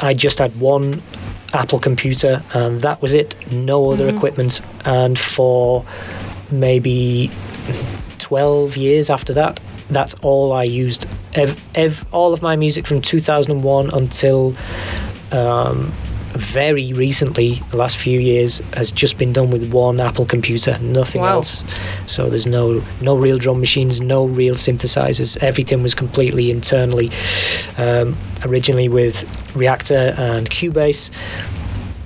I 0.00 0.14
just 0.14 0.38
had 0.38 0.58
one 0.60 1.02
Apple 1.52 1.78
computer 1.78 2.42
and 2.52 2.82
that 2.82 3.00
was 3.00 3.14
it, 3.14 3.34
no 3.52 3.90
other 3.92 4.08
equipment. 4.08 4.60
And 4.84 5.18
for 5.18 5.84
maybe 6.50 7.30
12 8.18 8.76
years 8.76 9.10
after 9.10 9.32
that, 9.34 9.60
that's 9.90 10.14
all 10.22 10.52
I 10.52 10.64
used. 10.64 11.06
Ev- 11.34 11.62
ev- 11.74 12.06
all 12.12 12.32
of 12.32 12.42
my 12.42 12.56
music 12.56 12.86
from 12.86 13.00
2001 13.00 13.90
until 13.90 14.54
um, 15.32 15.92
very 16.36 16.92
recently, 16.92 17.60
the 17.70 17.76
last 17.76 17.96
few 17.96 18.18
years, 18.20 18.58
has 18.74 18.90
just 18.90 19.18
been 19.18 19.32
done 19.32 19.50
with 19.50 19.72
one 19.72 20.00
Apple 20.00 20.26
computer, 20.26 20.78
nothing 20.80 21.22
Wow. 21.22 21.36
else. 21.36 21.62
So 22.06 22.28
there's 22.28 22.46
no 22.46 22.82
no 23.00 23.16
real 23.16 23.38
drum 23.38 23.60
machines, 23.60 24.00
no 24.00 24.24
real 24.26 24.54
synthesizers. 24.54 25.36
Everything 25.42 25.82
was 25.82 25.94
completely 25.94 26.50
internally. 26.50 27.10
Um, 27.78 28.16
originally 28.44 28.88
with 28.88 29.24
Reaktor 29.54 30.16
and 30.18 30.48
Cubase, 30.50 31.10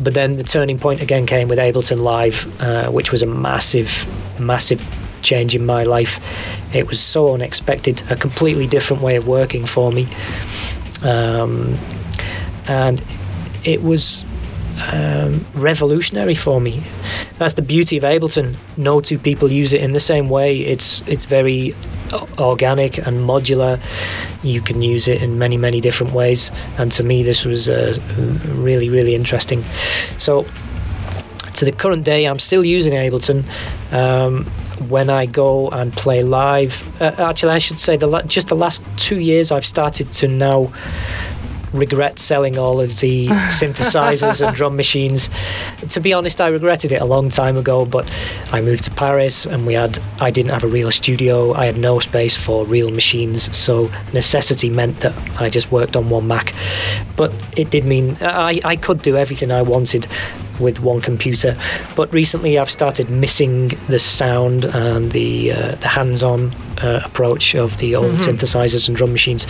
but 0.01 0.15
then 0.15 0.36
the 0.36 0.44
turning 0.44 0.78
point 0.78 1.02
again 1.02 1.27
came 1.27 1.48
with 1.48 1.59
Ableton 1.59 2.01
Live, 2.01 2.47
uh, 2.62 2.90
which 2.90 3.12
was 3.12 3.20
a 3.23 3.27
massive, 3.27 4.07
massive 4.40 4.81
change 5.23 5.55
in 5.55 5.66
my 5.66 5.82
life. 5.82 6.19
It 6.74 6.86
was 6.89 7.01
so 7.01 7.35
unexpected, 7.35 8.02
a 8.11 8.16
completely 8.16 8.66
different 8.66 9.02
way 9.02 9.16
of 9.16 9.27
working 9.27 9.66
for 9.66 9.93
me, 9.93 10.09
um, 11.02 11.77
and 12.66 13.02
it 13.64 13.82
was 13.82 14.24
um, 14.92 15.44
revolutionary 15.54 16.34
for 16.34 16.60
me. 16.60 16.82
That's 17.38 17.54
the 17.54 17.62
beauty 17.62 17.96
of 17.96 18.04
Ableton. 18.04 18.56
No 18.76 19.00
two 19.00 19.18
people 19.18 19.50
use 19.50 19.72
it 19.72 19.82
in 19.82 19.92
the 19.92 20.00
same 20.00 20.28
way. 20.28 20.60
It's 20.60 21.06
it's 21.06 21.24
very 21.24 21.74
organic 22.38 22.98
and 22.98 23.28
modular. 23.28 23.80
You 24.42 24.60
can 24.60 24.82
use 24.82 25.08
it 25.08 25.22
in 25.22 25.38
many 25.38 25.56
many 25.56 25.80
different 25.80 26.12
ways. 26.12 26.50
And 26.78 26.90
to 26.92 27.02
me, 27.02 27.22
this 27.22 27.44
was 27.44 27.68
uh, 27.68 27.98
really 28.54 28.88
really 28.88 29.14
interesting. 29.14 29.64
So 30.18 30.46
to 31.54 31.64
the 31.64 31.72
current 31.72 32.04
day, 32.04 32.24
I'm 32.24 32.38
still 32.38 32.64
using 32.64 32.94
Ableton. 32.94 33.44
Um, 33.92 34.46
when 34.88 35.10
I 35.10 35.26
go 35.26 35.68
and 35.68 35.92
play 35.92 36.22
live, 36.22 37.02
uh, 37.02 37.14
actually, 37.18 37.52
I 37.52 37.58
should 37.58 37.78
say 37.78 37.98
the 37.98 38.06
la- 38.06 38.22
just 38.22 38.48
the 38.48 38.56
last 38.56 38.82
two 38.96 39.18
years, 39.18 39.52
I've 39.52 39.66
started 39.66 40.10
to 40.14 40.28
now 40.28 40.72
regret 41.72 42.18
selling 42.18 42.59
all 42.59 42.80
of 42.80 43.01
the 43.01 43.26
synthesizers 43.28 44.47
and 44.47 44.56
drum 44.56 44.76
machines. 44.76 45.28
To 45.90 46.01
be 46.01 46.12
honest, 46.12 46.40
I 46.40 46.48
regretted 46.48 46.92
it 46.92 47.01
a 47.01 47.05
long 47.05 47.30
time 47.30 47.56
ago, 47.56 47.84
but 47.84 48.10
I 48.52 48.60
moved 48.60 48.84
to 48.84 48.90
Paris 48.90 49.47
and 49.47 49.66
we 49.66 49.74
had 49.74 49.98
I 50.20 50.30
didn't 50.30 50.51
have 50.51 50.64
a 50.64 50.68
real 50.68 50.90
studio. 50.90 51.52
I 51.55 51.66
had 51.66 51.78
no 51.78 51.98
space 51.98 52.36
for 52.36 52.64
real 52.64 52.90
machines, 52.90 53.55
so 53.56 53.90
necessity 54.12 54.70
meant 54.70 55.01
that 55.01 55.14
I 55.40 55.51
just 55.51 55.70
worked 55.70 55.97
on 55.97 56.10
one 56.10 56.26
Mac. 56.26 56.55
But 57.16 57.32
it 57.56 57.70
did 57.70 57.84
mean 57.84 58.16
I, 58.20 58.60
I 58.64 58.76
could 58.76 59.02
do 59.02 59.16
everything 59.16 59.52
I 59.52 59.62
wanted 59.62 60.06
with 60.60 60.80
one 60.80 61.00
computer. 61.00 61.56
But 61.96 62.12
recently, 62.12 62.58
I've 62.58 62.70
started 62.70 63.10
missing 63.10 63.72
the 63.88 63.98
sound 63.98 64.64
and 64.64 65.12
the 65.12 65.52
uh, 65.52 65.74
the 65.76 65.88
hands-on 65.88 66.52
uh, 66.82 67.02
approach 67.04 67.54
of 67.54 67.76
the 67.78 67.96
old 67.96 68.14
synthesizers 68.16 68.88
and 68.88 68.96
drum 68.96 69.12
machines. 69.12 69.46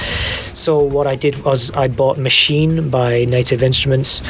So 0.54 0.78
what 0.78 1.06
I 1.06 1.16
did 1.16 1.44
was 1.44 1.70
I 1.72 1.88
bought 1.88 2.18
Machine 2.18 2.90
by 2.90 3.24
Native 3.24 3.62
Instruments. 3.62 4.22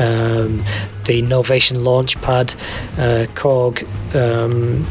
Um, 0.00 0.58
the 1.06 1.22
Novation 1.22 1.78
Launchpad, 1.82 2.54
uh, 2.98 3.26
Korg, 3.34 3.82
um, 4.14 4.86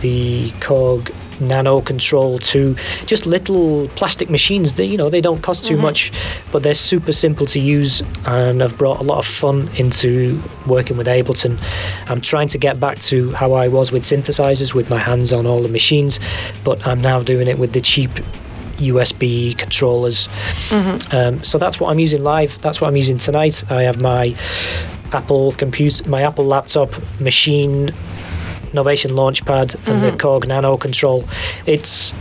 the 0.00 0.50
Korg 0.60 1.12
Nano 1.48 1.80
Control 1.80 2.38
2, 2.38 2.76
just 3.06 3.26
little 3.26 3.88
plastic 3.88 4.30
machines 4.30 4.74
that 4.74 4.86
you 4.86 4.96
know 4.96 5.10
they 5.10 5.20
don't 5.20 5.42
cost 5.42 5.64
too 5.64 5.76
much, 5.76 6.12
but 6.52 6.62
they're 6.62 6.74
super 6.74 7.12
simple 7.12 7.46
to 7.46 7.60
use 7.60 8.02
and 8.26 8.60
have 8.60 8.76
brought 8.78 9.00
a 9.00 9.02
lot 9.02 9.18
of 9.18 9.26
fun 9.26 9.68
into 9.76 10.40
working 10.66 10.96
with 10.96 11.06
Ableton. 11.06 11.58
I'm 12.08 12.20
trying 12.20 12.48
to 12.48 12.58
get 12.58 12.78
back 12.80 12.98
to 13.02 13.32
how 13.32 13.52
I 13.52 13.68
was 13.68 13.92
with 13.92 14.04
synthesizers, 14.04 14.74
with 14.74 14.90
my 14.90 14.98
hands 14.98 15.32
on 15.32 15.46
all 15.46 15.62
the 15.62 15.68
machines, 15.68 16.20
but 16.64 16.86
I'm 16.86 17.00
now 17.00 17.22
doing 17.22 17.48
it 17.48 17.58
with 17.58 17.72
the 17.72 17.80
cheap 17.80 18.10
USB 18.78 19.56
controllers. 19.56 20.28
Um, 21.12 21.42
so 21.44 21.58
that's 21.58 21.78
what 21.78 21.90
I'm 21.90 21.98
using 21.98 22.22
live. 22.24 22.60
That's 22.62 22.80
what 22.80 22.88
I'm 22.88 22.96
using 22.96 23.18
tonight. 23.18 23.62
I 23.70 23.82
have 23.82 24.00
my 24.00 24.34
Apple 25.12 25.52
computer, 25.52 26.08
my 26.08 26.22
Apple 26.22 26.44
laptop 26.46 26.90
machine, 27.20 27.92
Novation 28.72 29.12
Launchpad, 29.12 29.74
and 29.86 30.02
the 30.02 30.12
Korg 30.12 30.46
Nano 30.46 30.76
control. 30.76 31.24
It's 31.66 32.14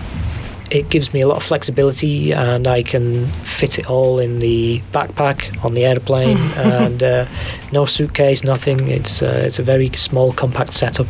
it 0.72 0.90
gives 0.90 1.14
me 1.14 1.20
a 1.20 1.28
lot 1.28 1.36
of 1.36 1.44
flexibility, 1.44 2.32
and 2.32 2.66
I 2.66 2.82
can 2.82 3.28
fit 3.44 3.78
it 3.78 3.90
all 3.90 4.20
in 4.20 4.40
the 4.40 4.80
backpack 4.94 5.64
on 5.66 5.74
the 5.74 5.86
airplane, 5.86 6.38
and 6.56 7.04
uh, 7.04 7.26
no 7.74 7.86
suitcase, 7.86 8.44
nothing. 8.44 8.88
It's 8.88 9.22
uh, 9.22 9.44
it's 9.46 9.60
a 9.60 9.64
very 9.64 9.90
small, 9.92 10.32
compact 10.32 10.74
setup. 10.74 11.08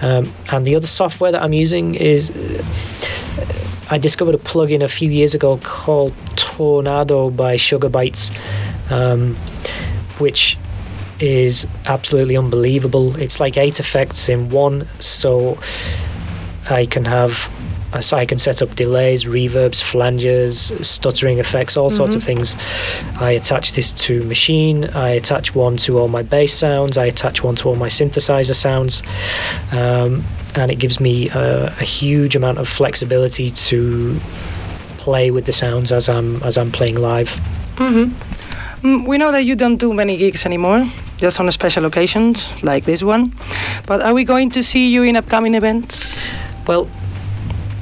Um, 0.00 0.32
and 0.50 0.66
the 0.66 0.76
other 0.76 0.86
software 0.86 1.32
that 1.32 1.42
I'm 1.42 1.52
using 1.52 1.96
is 1.96 2.30
I 3.90 3.98
discovered 3.98 4.34
a 4.34 4.38
plugin 4.38 4.82
a 4.82 4.88
few 4.88 5.10
years 5.10 5.34
ago 5.34 5.58
called 5.62 6.12
Turnado 6.36 7.34
by 7.34 7.56
Sugar 7.56 7.88
Bytes, 7.88 8.30
um, 8.90 9.34
which 10.18 10.56
is 11.20 11.66
absolutely 11.86 12.36
unbelievable. 12.36 13.16
It's 13.16 13.40
like 13.40 13.56
eight 13.56 13.80
effects 13.80 14.28
in 14.28 14.50
one, 14.50 14.86
so 15.00 15.58
I 16.68 16.86
can 16.86 17.04
have. 17.04 17.50
So 18.00 18.18
I 18.18 18.26
can 18.26 18.38
set 18.38 18.60
up 18.60 18.74
delays, 18.76 19.24
reverbs, 19.24 19.80
flanges, 19.82 20.72
stuttering 20.86 21.38
effects, 21.38 21.76
all 21.78 21.90
sorts 21.90 22.14
of 22.14 22.22
things. 22.22 22.54
I 23.20 23.30
attach 23.30 23.72
this 23.72 23.92
to 23.92 24.22
machine. 24.24 24.84
I 24.90 25.10
attach 25.10 25.54
one 25.54 25.78
to 25.78 25.98
all 25.98 26.08
my 26.08 26.22
bass 26.22 26.52
sounds. 26.52 26.98
I 26.98 27.06
attach 27.06 27.42
one 27.42 27.54
to 27.56 27.68
all 27.68 27.76
my 27.76 27.88
synthesizer 27.88 28.54
sounds, 28.54 29.02
um, 29.72 30.22
and 30.56 30.70
it 30.70 30.76
gives 30.78 31.00
me 31.00 31.30
a, 31.30 31.66
a 31.68 31.84
huge 31.84 32.36
amount 32.36 32.58
of 32.58 32.68
flexibility 32.68 33.50
to 33.52 34.18
play 34.98 35.30
with 35.30 35.46
the 35.46 35.52
sounds 35.52 35.92
as 35.92 36.08
I'm 36.08 36.42
as 36.42 36.58
I'm 36.58 36.72
playing 36.72 36.96
live. 36.96 37.30
Mm, 37.76 38.12
we 38.82 39.18
know 39.18 39.32
that 39.32 39.44
you 39.44 39.56
don't 39.56 39.76
do 39.76 39.92
many 39.92 40.16
gigs 40.16 40.44
anymore, 40.46 40.86
just 41.18 41.40
on 41.40 41.50
special 41.50 41.84
occasions 41.84 42.48
like 42.62 42.84
this 42.84 43.02
one. 43.02 43.32
But 43.86 44.02
are 44.02 44.14
we 44.14 44.24
going 44.24 44.50
to 44.50 44.62
see 44.62 44.88
you 44.88 45.02
in 45.02 45.16
upcoming 45.16 45.54
events? 45.54 46.16
Well, 46.66 46.88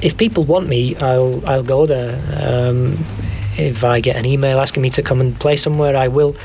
if 0.01 0.17
people 0.17 0.43
want 0.43 0.67
me, 0.67 0.95
I'll 0.97 1.41
I'll 1.47 1.63
go 1.63 1.85
there. 1.85 2.19
Um, 2.41 2.97
if 3.57 3.83
I 3.83 4.01
get 4.01 4.15
an 4.17 4.25
email 4.25 4.59
asking 4.59 4.83
me 4.83 4.89
to 4.91 5.01
come 5.01 5.21
and 5.21 5.33
play 5.39 5.55
somewhere, 5.55 5.95
I 5.95 6.07
will. 6.07 6.35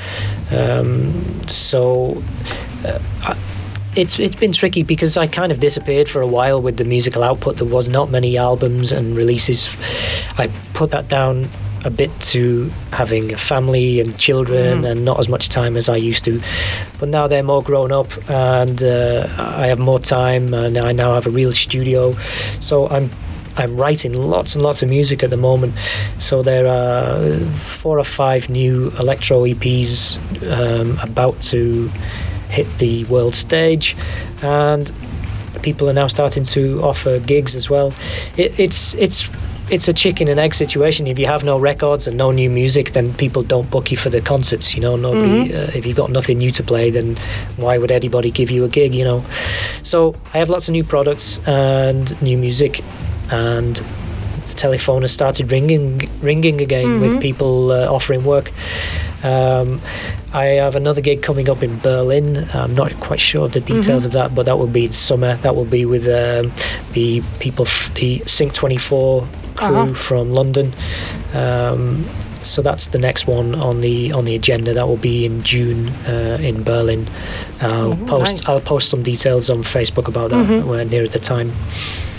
Um, 0.51 1.47
so. 1.47 2.21
Uh, 2.85 2.99
I, 3.23 3.37
it's 3.95 4.19
it's 4.19 4.35
been 4.35 4.53
tricky 4.53 4.83
because 4.83 5.17
I 5.17 5.27
kind 5.27 5.51
of 5.51 5.59
disappeared 5.59 6.09
for 6.09 6.21
a 6.21 6.27
while 6.27 6.61
with 6.61 6.77
the 6.77 6.85
musical 6.85 7.23
output. 7.23 7.57
There 7.57 7.67
was 7.67 7.89
not 7.89 8.09
many 8.09 8.37
albums 8.37 8.91
and 8.93 9.17
releases. 9.17 9.75
I 10.37 10.47
put 10.73 10.91
that 10.91 11.09
down 11.09 11.49
a 11.83 11.89
bit 11.89 12.11
to 12.19 12.69
having 12.91 13.33
a 13.33 13.37
family 13.37 13.99
and 13.99 14.17
children 14.17 14.85
and 14.85 15.03
not 15.03 15.19
as 15.19 15.27
much 15.27 15.49
time 15.49 15.75
as 15.75 15.89
I 15.89 15.95
used 15.95 16.23
to. 16.25 16.41
But 16.99 17.09
now 17.09 17.27
they're 17.27 17.43
more 17.43 17.63
grown 17.63 17.91
up 17.91 18.07
and 18.29 18.81
uh, 18.83 19.27
I 19.39 19.67
have 19.67 19.79
more 19.79 19.99
time 19.99 20.53
and 20.53 20.77
I 20.77 20.91
now 20.91 21.13
have 21.13 21.27
a 21.27 21.31
real 21.31 21.53
studio. 21.53 22.15
So 22.59 22.87
I'm 22.89 23.09
I'm 23.57 23.75
writing 23.75 24.13
lots 24.13 24.55
and 24.55 24.63
lots 24.63 24.81
of 24.81 24.89
music 24.89 25.23
at 25.23 25.29
the 25.29 25.37
moment. 25.37 25.75
So 26.19 26.41
there 26.41 26.67
are 26.67 27.37
four 27.49 27.99
or 27.99 28.03
five 28.03 28.49
new 28.49 28.91
electro 28.91 29.43
EPs 29.43 30.17
um, 30.49 30.97
about 30.99 31.39
to 31.43 31.89
hit 32.49 32.67
the 32.77 33.03
world 33.05 33.35
stage, 33.35 33.95
and 34.41 34.91
people 35.61 35.89
are 35.89 35.93
now 35.93 36.07
starting 36.07 36.43
to 36.43 36.81
offer 36.81 37.19
gigs 37.19 37.55
as 37.55 37.69
well. 37.69 37.93
It, 38.37 38.57
it's 38.59 38.93
it's 38.95 39.29
it's 39.71 39.87
a 39.87 39.93
chicken 39.93 40.27
and 40.27 40.39
egg 40.39 40.53
situation. 40.53 41.07
If 41.07 41.17
you 41.17 41.25
have 41.27 41.43
no 41.43 41.57
records 41.57 42.05
and 42.07 42.17
no 42.17 42.31
new 42.31 42.49
music, 42.49 42.91
then 42.91 43.13
people 43.13 43.41
don't 43.43 43.69
book 43.71 43.89
you 43.91 43.97
for 43.97 44.09
the 44.09 44.21
concerts. 44.21 44.75
You 44.75 44.81
know, 44.81 44.95
nobody. 44.95 45.53
Uh, 45.53 45.71
if 45.73 45.85
you've 45.85 45.97
got 45.97 46.11
nothing 46.11 46.37
new 46.39 46.51
to 46.51 46.63
play, 46.63 46.89
then 46.91 47.15
why 47.57 47.77
would 47.77 47.91
anybody 47.91 48.31
give 48.31 48.51
you 48.51 48.65
a 48.65 48.69
gig? 48.69 48.93
You 48.93 49.05
know. 49.05 49.25
So 49.83 50.15
I 50.33 50.37
have 50.39 50.49
lots 50.49 50.67
of 50.67 50.73
new 50.73 50.83
products 50.83 51.39
and 51.47 52.21
new 52.21 52.37
music, 52.37 52.83
and 53.31 53.77
the 54.47 54.53
telephone 54.55 55.01
has 55.03 55.11
started 55.11 55.51
ringing 55.51 56.09
ringing 56.21 56.59
again 56.61 56.99
with 57.01 57.21
people 57.21 57.71
uh, 57.71 57.87
offering 57.87 58.23
work. 58.25 58.51
Um, 59.23 59.79
I 60.33 60.45
have 60.63 60.75
another 60.75 61.01
gig 61.01 61.21
coming 61.21 61.47
up 61.49 61.61
in 61.63 61.77
Berlin. 61.79 62.47
I'm 62.53 62.73
not 62.73 62.91
quite 62.99 63.19
sure 63.19 63.45
of 63.45 63.51
the 63.53 63.59
details 63.61 64.05
of 64.05 64.11
that, 64.13 64.33
but 64.33 64.45
that 64.47 64.57
will 64.57 64.67
be 64.67 64.85
in 64.85 64.93
summer. 64.93 65.35
That 65.37 65.55
will 65.55 65.65
be 65.65 65.85
with 65.85 66.07
um, 66.07 66.51
the 66.93 67.21
people, 67.39 67.65
f- 67.65 67.93
the 67.93 68.23
Sync 68.25 68.53
24 68.53 69.27
crew 69.55 69.75
Uh-huh. 69.77 69.93
from 69.93 70.31
London. 70.33 70.73
Um, 71.33 72.05
so 72.43 72.61
that's 72.63 72.87
the 72.87 72.97
next 72.97 73.27
one 73.27 73.53
on 73.55 73.81
the 73.81 74.11
on 74.13 74.25
the 74.25 74.35
agenda. 74.35 74.73
That 74.73 74.87
will 74.87 74.97
be 75.01 75.25
in 75.25 75.43
June 75.43 75.89
uh, 76.07 76.37
in 76.41 76.63
Berlin. 76.63 77.07
I'll 77.61 77.91
Oh, 77.93 77.95
post 78.07 78.31
nice. 78.31 78.49
I'll 78.49 78.61
post 78.61 78.89
some 78.89 79.03
details 79.03 79.49
on 79.49 79.63
Facebook 79.63 80.07
about 80.07 80.31
that 80.31 80.65
when 80.65 80.89
near 80.89 81.07
the 81.07 81.19
time. 81.19 81.51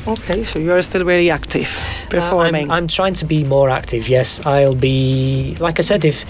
Okay, 0.06 0.44
so 0.44 0.58
you 0.58 0.72
are 0.72 0.82
still 0.82 1.04
very 1.04 1.30
active, 1.30 1.68
Uh, 1.68 2.08
performing. 2.10 2.70
I'm, 2.70 2.84
I'm 2.84 2.88
trying 2.88 3.14
to 3.14 3.24
be 3.24 3.44
more 3.44 3.70
active. 3.70 4.08
Yes, 4.08 4.40
I'll 4.46 4.74
be. 4.74 5.56
Like 5.60 5.78
I 5.78 5.82
said, 5.82 6.04
if 6.04 6.24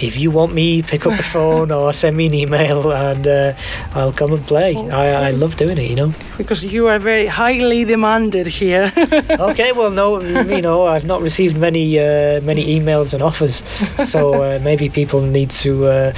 if 0.00 0.16
you 0.18 0.30
want 0.30 0.52
me, 0.54 0.82
pick 0.82 1.06
up 1.06 1.16
the 1.16 1.22
phone 1.34 1.70
or 1.72 1.92
send 1.92 2.16
me 2.16 2.26
an 2.26 2.34
email, 2.34 2.90
and 2.92 3.26
uh, 3.26 3.52
I'll 3.94 4.12
come 4.12 4.32
and 4.32 4.44
play. 4.46 4.76
I, 4.76 5.28
I 5.28 5.30
love 5.32 5.56
doing 5.56 5.78
it, 5.78 5.90
you 5.90 5.96
know. 5.96 6.12
Because 6.36 6.64
you 6.64 6.86
are 6.88 6.98
very 6.98 7.26
highly 7.26 7.84
demanded 7.84 8.46
here. 8.46 8.92
okay, 9.30 9.72
well, 9.72 9.90
no, 9.90 10.20
you 10.20 10.62
know, 10.62 10.86
I've 10.86 11.04
not 11.04 11.20
received 11.22 11.56
many 11.56 11.98
uh, 11.98 12.40
many 12.42 12.78
emails 12.78 13.12
and 13.14 13.22
offers, 13.22 13.62
so 14.08 14.42
uh, 14.42 14.58
maybe 14.62 14.88
people 14.88 15.20
need 15.20 15.50
to 15.50 15.86
uh, 15.86 16.12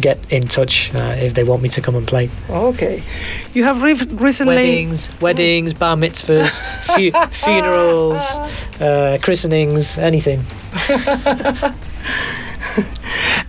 get 0.00 0.18
in 0.30 0.46
touch 0.46 0.94
uh, 0.94 1.16
if 1.18 1.34
they 1.34 1.42
want 1.42 1.60
me 1.62 1.68
to 1.70 1.80
come 1.80 1.96
and 1.96 2.06
play. 2.06 2.30
okay. 2.48 3.02
You 3.54 3.64
have 3.64 3.82
re- 3.82 3.94
recently. 3.94 4.54
Weddings, 4.54 5.08
weddings, 5.20 5.72
bar 5.74 5.96
mitzvahs, 5.96 6.60
fu- 6.84 7.10
funerals, 7.34 8.20
uh, 8.80 9.18
christenings, 9.20 9.98
anything. 9.98 10.44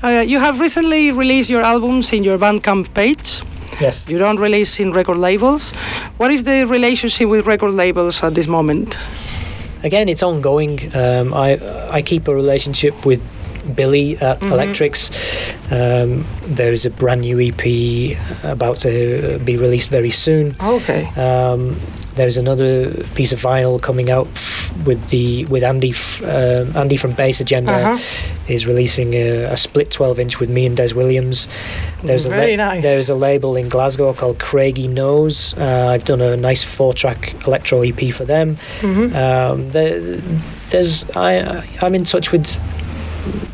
Uh, 0.02 0.24
you 0.26 0.40
have 0.40 0.62
recently 0.62 1.12
released 1.12 1.50
your 1.50 1.62
albums 1.62 2.14
in 2.14 2.24
your 2.24 2.38
Bandcamp 2.38 2.94
page. 2.94 3.42
Yes. 3.82 4.08
You 4.08 4.18
don't 4.18 4.40
release 4.40 4.80
in 4.80 4.94
record 4.94 5.18
labels. 5.18 5.72
What 6.18 6.32
is 6.32 6.44
the 6.44 6.66
relationship 6.66 7.28
with 7.28 7.46
record 7.46 7.74
labels 7.74 8.24
at 8.24 8.34
this 8.34 8.48
moment? 8.48 8.98
Again, 9.84 10.08
it's 10.10 10.24
ongoing. 10.24 10.80
Um, 10.96 11.34
I 11.34 11.58
I 11.92 12.02
keep 12.02 12.28
a 12.30 12.34
relationship 12.36 13.06
with 13.06 13.20
Billy 13.76 14.18
at 14.22 14.40
Mhm. 14.40 14.52
Electrics. 14.52 15.12
Um, 15.72 16.26
there 16.56 16.72
is 16.74 16.86
a 16.86 16.90
brand 16.90 17.22
new 17.22 17.40
EP 17.40 18.18
about 18.44 18.78
to 18.82 19.38
be 19.46 19.58
released 19.58 19.90
very 19.90 20.12
soon. 20.12 20.56
Okay. 20.62 21.08
Um, 21.18 21.76
there's 22.20 22.38
another 22.38 22.92
piece 23.16 23.32
of 23.32 23.42
vinyl 23.42 23.82
coming 23.82 24.10
out 24.12 24.28
f- 24.28 24.74
with 24.86 25.10
the 25.10 25.46
with 25.46 25.64
Andy 25.64 25.92
f- 25.92 26.22
um 26.24 26.76
Andy 26.76 26.98
from 26.98 27.14
Bass 27.14 27.40
Agenda 27.40 27.72
Uh-huh. 27.72 27.98
is 28.48 28.66
releasing 28.68 29.14
a, 29.14 29.46
a 29.54 29.58
split 29.58 29.90
12 29.92 30.20
inch 30.20 30.40
with 30.40 30.50
me 30.50 30.66
and 30.66 30.78
Dez 30.78 30.94
Williams. 30.94 31.48
There's 32.04 32.26
a 32.26 32.30
Very 32.30 32.56
nice. 32.56 32.84
there's 32.84 33.10
a 33.10 33.16
label 33.16 33.56
in 33.56 33.70
Glasgow 33.70 34.14
called 34.14 34.40
Craigie 34.40 34.88
Knowes. 34.88 35.54
Uh, 35.58 35.88
I've 35.94 36.06
done 36.06 36.22
a 36.22 36.36
nice 36.38 36.64
four 36.64 36.94
track 36.94 37.36
electro 37.48 37.82
EP 37.84 38.14
for 38.14 38.26
them. 38.26 38.58
Mhm. 38.82 39.16
Um, 39.16 39.70
there, 39.72 40.00
there's 40.72 41.06
I 41.16 41.64
I'm 41.82 41.96
in 41.96 42.06
touch 42.06 42.32
with 42.32 42.46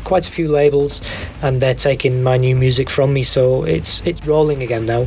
quite 0.04 0.26
a 0.28 0.30
few 0.30 0.48
labels 0.48 1.00
and 1.42 1.60
they're 1.60 1.74
taking 1.74 2.22
my 2.22 2.36
new 2.36 2.54
music 2.56 2.88
from 2.90 3.12
me 3.12 3.22
so 3.22 3.64
it's 3.64 4.02
it's 4.06 4.26
rolling 4.26 4.62
again 4.62 4.86
now 4.86 5.02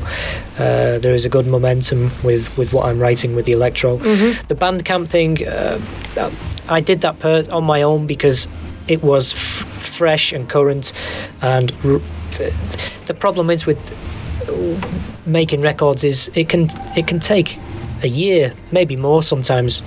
uh, 0.59 0.97
there 0.99 1.13
is 1.15 1.25
a 1.25 1.29
good 1.29 1.47
momentum 1.47 2.11
with 2.23 2.55
with 2.57 2.73
what 2.73 2.85
I'm 2.85 2.99
writing 2.99 3.35
with 3.35 3.45
the 3.45 3.53
electro 3.53 3.97
Mhm. 3.97 4.47
the 4.47 4.55
Bandcamp 4.55 5.07
thing 5.07 5.47
uh, 5.47 5.79
I 6.69 6.81
did 6.81 7.01
that 7.01 7.19
per- 7.19 7.47
on 7.51 7.63
my 7.63 7.81
own 7.83 8.07
because 8.07 8.47
it 8.87 9.01
was 9.03 9.33
f- 9.33 9.65
fresh 9.97 10.33
and 10.33 10.47
current 10.49 10.93
and 11.41 11.71
r- 11.83 12.01
the 13.07 13.13
problem 13.13 13.49
is 13.49 13.65
with 13.65 13.77
making 15.25 15.61
records 15.61 16.03
is 16.03 16.29
it 16.35 16.49
can 16.49 16.69
it 16.95 17.07
can 17.07 17.19
take 17.19 17.57
a 18.03 18.07
year 18.07 18.53
maybe 18.71 18.95
more 18.95 19.21
sometimes 19.23 19.83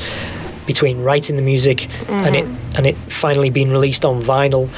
between 0.67 1.03
writing 1.03 1.37
the 1.37 1.43
music 1.43 1.89
and 2.09 2.37
it 2.37 2.47
and 2.77 2.87
it 2.87 2.97
finally 2.97 3.51
being 3.51 3.71
released 3.71 4.05
on 4.05 4.23
vinyl. 4.23 4.69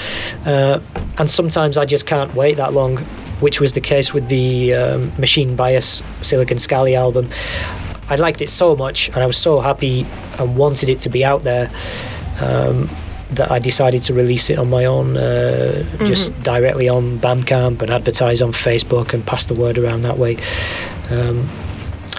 Uh, 0.46 0.80
and 1.18 1.30
sometimes 1.30 1.76
I 1.76 1.84
just 1.84 2.06
can't 2.06 2.34
wait 2.34 2.56
that 2.56 2.72
long 2.72 2.98
which 3.40 3.60
was 3.60 3.72
the 3.72 3.80
case 3.80 4.14
with 4.14 4.28
the 4.28 4.72
um, 4.74 5.12
Machine 5.18 5.56
Bias 5.56 6.02
Silicon 6.20 6.58
Scally 6.58 6.94
album. 6.94 7.28
I 8.08 8.16
liked 8.16 8.42
it 8.42 8.50
so 8.50 8.76
much 8.76 9.08
and 9.08 9.18
I 9.18 9.26
was 9.26 9.36
so 9.36 9.60
happy 9.60 10.06
and 10.38 10.56
wanted 10.56 10.88
it 10.88 11.00
to 11.00 11.08
be 11.08 11.24
out 11.24 11.42
there 11.42 11.70
um, 12.40 12.88
that 13.32 13.50
I 13.50 13.58
decided 13.58 14.02
to 14.04 14.14
release 14.14 14.50
it 14.50 14.58
on 14.58 14.70
my 14.70 14.84
own, 14.84 15.16
uh, 15.16 15.84
just 16.06 16.38
directly 16.42 16.88
on 16.88 17.18
Bandcamp 17.18 17.82
and 17.82 17.90
advertise 17.90 18.40
on 18.40 18.52
Facebook 18.52 19.12
and 19.12 19.26
pass 19.26 19.46
the 19.46 19.54
word 19.54 19.78
around 19.78 20.02
that 20.02 20.18
way. 20.18 20.36
Um, 21.10 21.48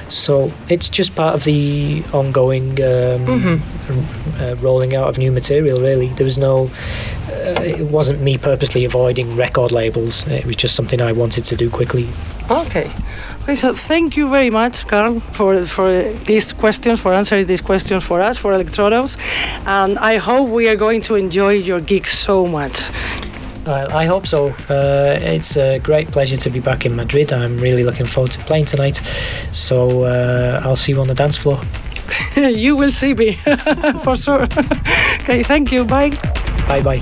so 0.10 0.52
it's 0.70 0.90
just 0.90 1.16
part 1.16 1.36
of 1.36 1.44
the 1.44 2.04
ongoing 2.14 2.82
um, 2.84 3.62
uh, 4.40 4.56
rolling 4.60 4.96
out 4.96 5.08
of 5.08 5.18
new 5.18 5.32
material. 5.32 5.80
Really, 5.82 6.10
there 6.10 6.26
was 6.26 6.38
no. 6.38 6.70
Uh, 7.28 7.62
it 7.62 7.92
wasn't 7.92 8.22
me 8.22 8.38
purposely 8.38 8.86
avoiding 8.86 9.36
record 9.36 9.72
labels. 9.72 10.28
It 10.28 10.46
was 10.46 10.56
just 10.56 10.76
something 10.76 11.02
I 11.02 11.12
wanted 11.12 11.44
to 11.46 11.56
do 11.56 11.70
quickly. 11.70 12.08
Okay. 12.50 12.92
Okay, 13.44 13.56
so 13.56 13.76
thank 13.76 14.18
you 14.18 14.28
very 14.28 14.50
much, 14.50 14.88
Carl, 14.88 15.20
for 15.20 15.62
for 15.68 16.02
these 16.26 16.52
questions, 16.52 17.00
for 17.00 17.14
answering 17.14 17.46
these 17.46 17.62
questions 17.62 18.04
for 18.04 18.20
us, 18.20 18.40
for 18.40 18.52
Electrodos, 18.54 19.18
and 19.68 20.00
I 20.00 20.18
hope 20.18 20.50
we 20.50 20.68
are 20.68 20.76
going 20.76 21.02
to 21.04 21.16
enjoy 21.16 21.52
your 21.52 21.80
gig 21.80 22.08
so 22.08 22.46
much. 22.48 22.86
Uh, 23.66 23.88
I 23.92 24.06
hope 24.06 24.28
so. 24.28 24.50
Uh, 24.70 25.18
it's 25.22 25.58
a 25.58 25.80
great 25.80 26.12
pleasure 26.12 26.38
to 26.38 26.50
be 26.52 26.60
back 26.60 26.86
in 26.86 26.96
Madrid. 26.96 27.34
I'm 27.34 27.58
really 27.58 27.84
looking 27.84 28.06
forward 28.06 28.32
to 28.34 28.40
playing 28.46 28.66
tonight. 28.66 29.02
So 29.54 30.04
uh, 30.04 30.62
I'll 30.64 30.76
see 30.76 30.92
you 30.92 31.02
on 31.02 31.08
the 31.08 31.16
dance 31.16 31.36
floor. 31.36 31.60
you 32.36 32.76
will 32.76 32.92
see 32.92 33.16
me, 33.16 33.34
for 34.04 34.16
sure. 34.16 34.44
okay, 35.22 35.42
thank 35.42 35.72
you. 35.72 35.84
Bye. 35.84 36.12
Bye 36.68 36.84
bye. 36.84 37.02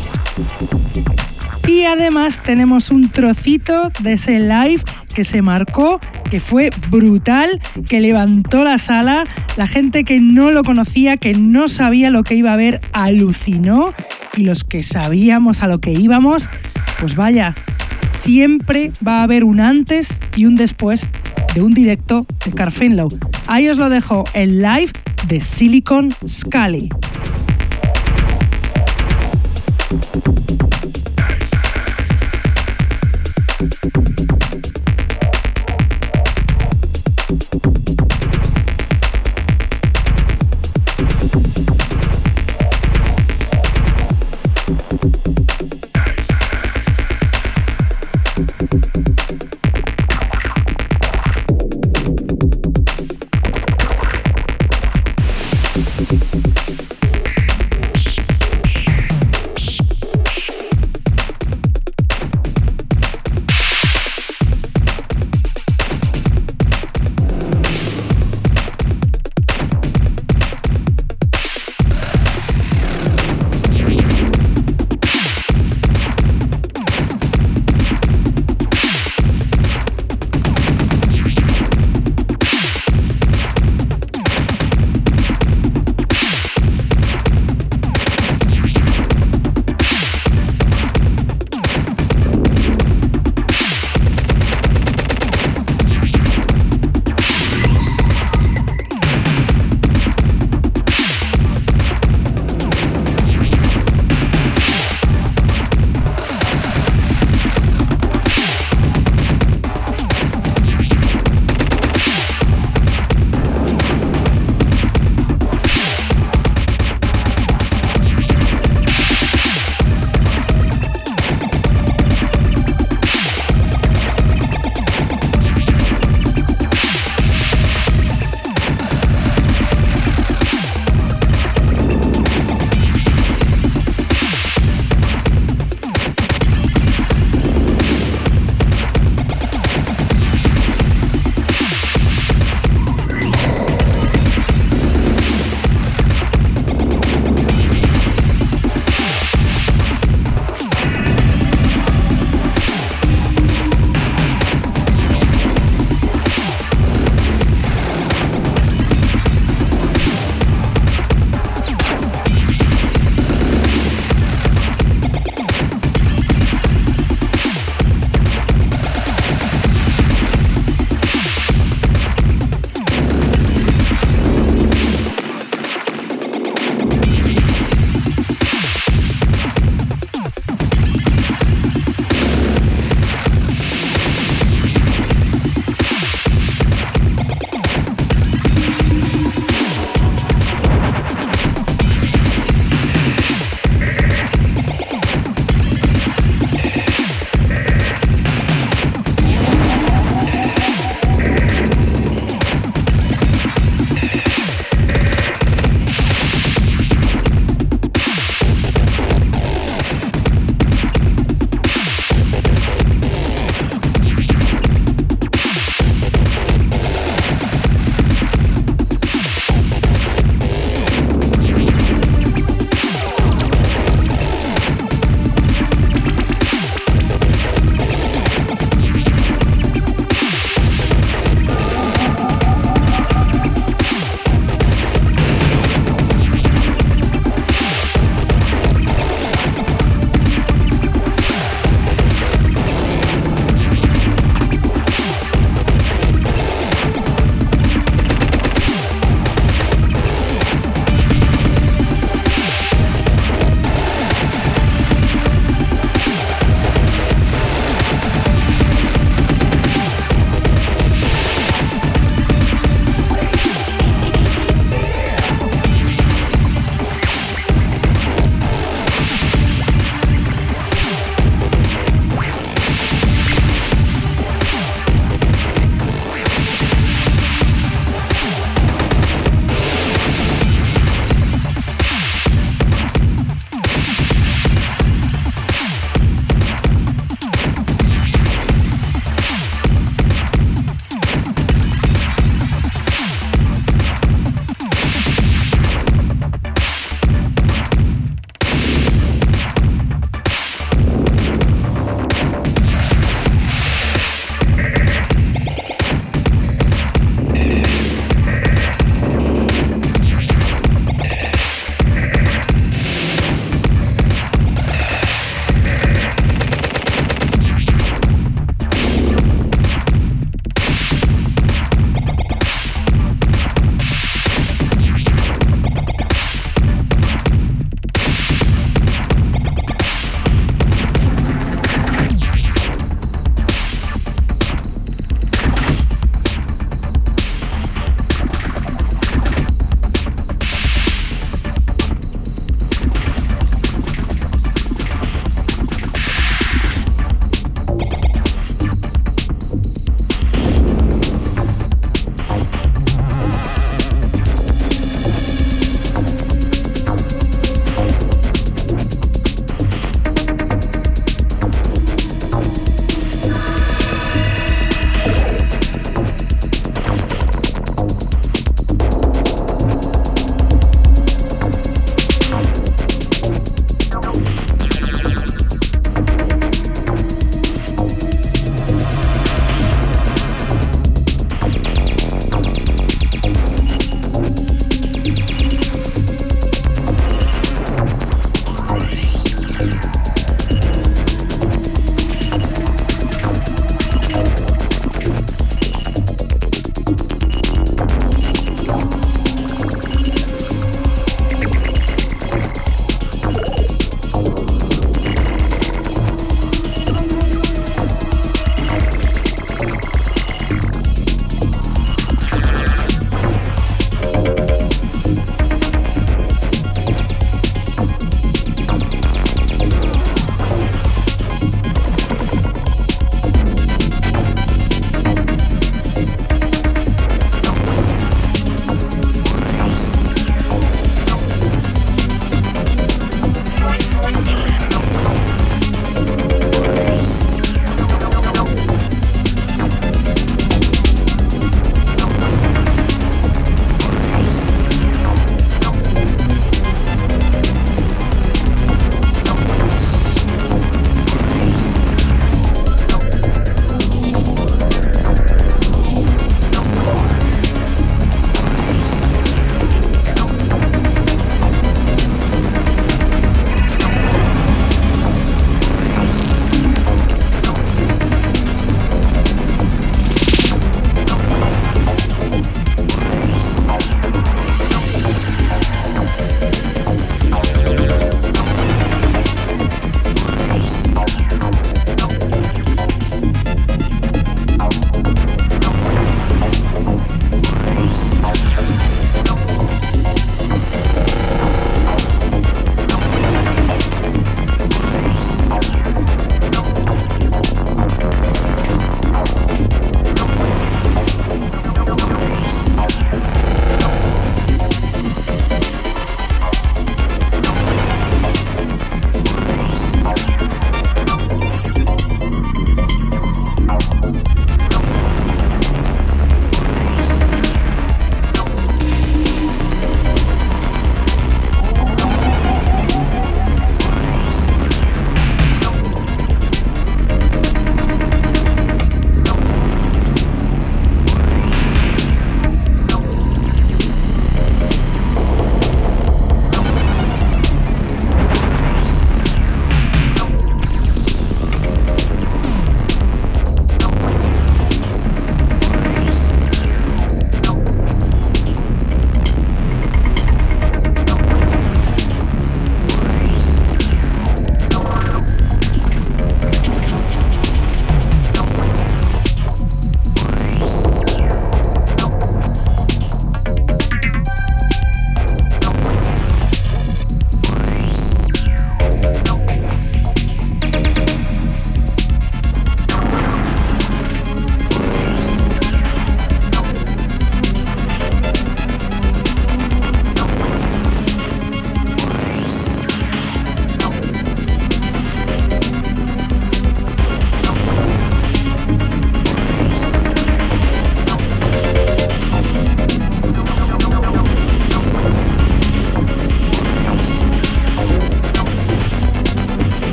Y 1.67 1.85
además 1.85 2.39
tenemos 2.43 2.91
un 2.91 3.09
trocito 3.09 3.91
de 3.99 4.13
ese 4.13 4.39
live 4.39 4.83
que 5.13 5.23
se 5.23 5.41
marcó, 5.41 5.99
que 6.29 6.39
fue 6.39 6.71
brutal, 6.89 7.61
que 7.87 7.99
levantó 7.99 8.63
la 8.63 8.77
sala. 8.77 9.23
La 9.57 9.67
gente 9.67 10.03
que 10.03 10.19
no 10.19 10.51
lo 10.51 10.63
conocía, 10.63 11.17
que 11.17 11.33
no 11.33 11.67
sabía 11.67 12.09
lo 12.09 12.23
que 12.23 12.35
iba 12.35 12.53
a 12.53 12.57
ver, 12.57 12.81
alucinó. 12.93 13.93
Y 14.35 14.43
los 14.43 14.63
que 14.63 14.81
sabíamos 14.81 15.61
a 15.61 15.67
lo 15.67 15.79
que 15.79 15.91
íbamos, 15.91 16.49
pues 16.99 17.15
vaya, 17.15 17.53
siempre 18.11 18.91
va 19.05 19.19
a 19.19 19.23
haber 19.23 19.43
un 19.43 19.59
antes 19.59 20.17
y 20.35 20.45
un 20.45 20.55
después 20.55 21.07
de 21.53 21.61
un 21.61 21.73
directo 21.73 22.25
de 22.45 22.51
Carfinlow. 22.51 23.09
Ahí 23.47 23.69
os 23.69 23.77
lo 23.77 23.89
dejo 23.89 24.23
el 24.33 24.61
live 24.61 24.91
de 25.27 25.39
Silicon 25.39 26.09
Scully. 26.27 26.89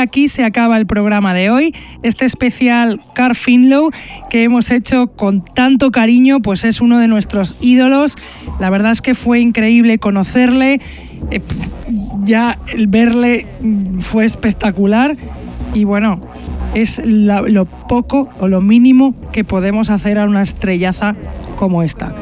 Aquí 0.00 0.28
se 0.28 0.44
acaba 0.44 0.76
el 0.76 0.86
programa 0.86 1.34
de 1.34 1.50
hoy, 1.50 1.74
este 2.02 2.24
especial 2.24 3.00
Car 3.14 3.34
Finlow 3.34 3.90
que 4.28 4.42
hemos 4.42 4.70
hecho 4.70 5.08
con 5.08 5.44
tanto 5.44 5.90
cariño, 5.90 6.40
pues 6.40 6.64
es 6.64 6.80
uno 6.80 6.98
de 6.98 7.08
nuestros 7.08 7.56
ídolos. 7.60 8.16
La 8.58 8.70
verdad 8.70 8.92
es 8.92 9.02
que 9.02 9.14
fue 9.14 9.40
increíble 9.40 9.98
conocerle, 9.98 10.80
eh, 11.30 11.40
ya 12.24 12.58
el 12.72 12.86
verle 12.86 13.46
mm, 13.60 14.00
fue 14.00 14.24
espectacular 14.24 15.16
y 15.74 15.84
bueno, 15.84 16.20
es 16.74 17.00
lo 17.04 17.64
poco 17.64 18.28
o 18.40 18.48
lo 18.48 18.60
mínimo 18.60 19.14
que 19.32 19.44
podemos 19.44 19.90
hacer 19.90 20.18
a 20.18 20.24
una 20.24 20.42
estrellaza 20.42 21.16
como 21.56 21.82
esta. 21.82 22.14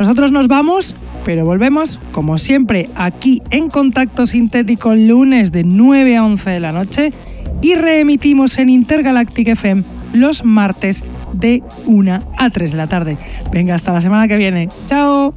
Nosotros 0.00 0.32
nos 0.32 0.48
vamos, 0.48 0.94
pero 1.24 1.44
volvemos, 1.44 1.98
como 2.12 2.38
siempre, 2.38 2.88
aquí 2.94 3.42
en 3.50 3.68
Contacto 3.68 4.26
Sintético 4.26 4.94
lunes 4.94 5.52
de 5.52 5.64
9 5.64 6.16
a 6.16 6.24
11 6.24 6.50
de 6.50 6.60
la 6.60 6.70
noche 6.70 7.12
y 7.60 7.74
reemitimos 7.74 8.58
en 8.58 8.68
Intergalactic 8.68 9.48
FM 9.48 9.82
los 10.12 10.44
martes 10.44 11.04
de 11.32 11.62
1 11.86 12.18
a 12.38 12.50
3 12.50 12.72
de 12.72 12.76
la 12.76 12.86
tarde. 12.86 13.16
Venga, 13.52 13.74
hasta 13.74 13.92
la 13.92 14.00
semana 14.00 14.28
que 14.28 14.36
viene. 14.36 14.68
¡Chao! 14.88 15.34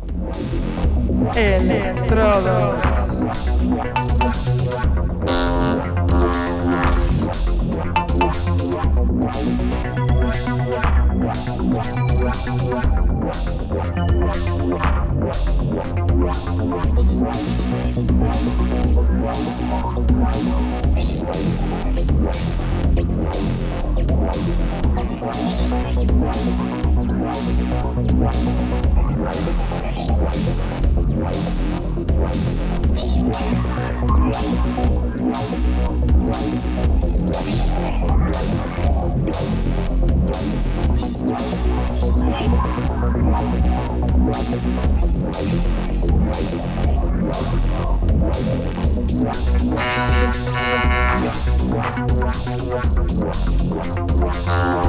Wow. 54.49 54.88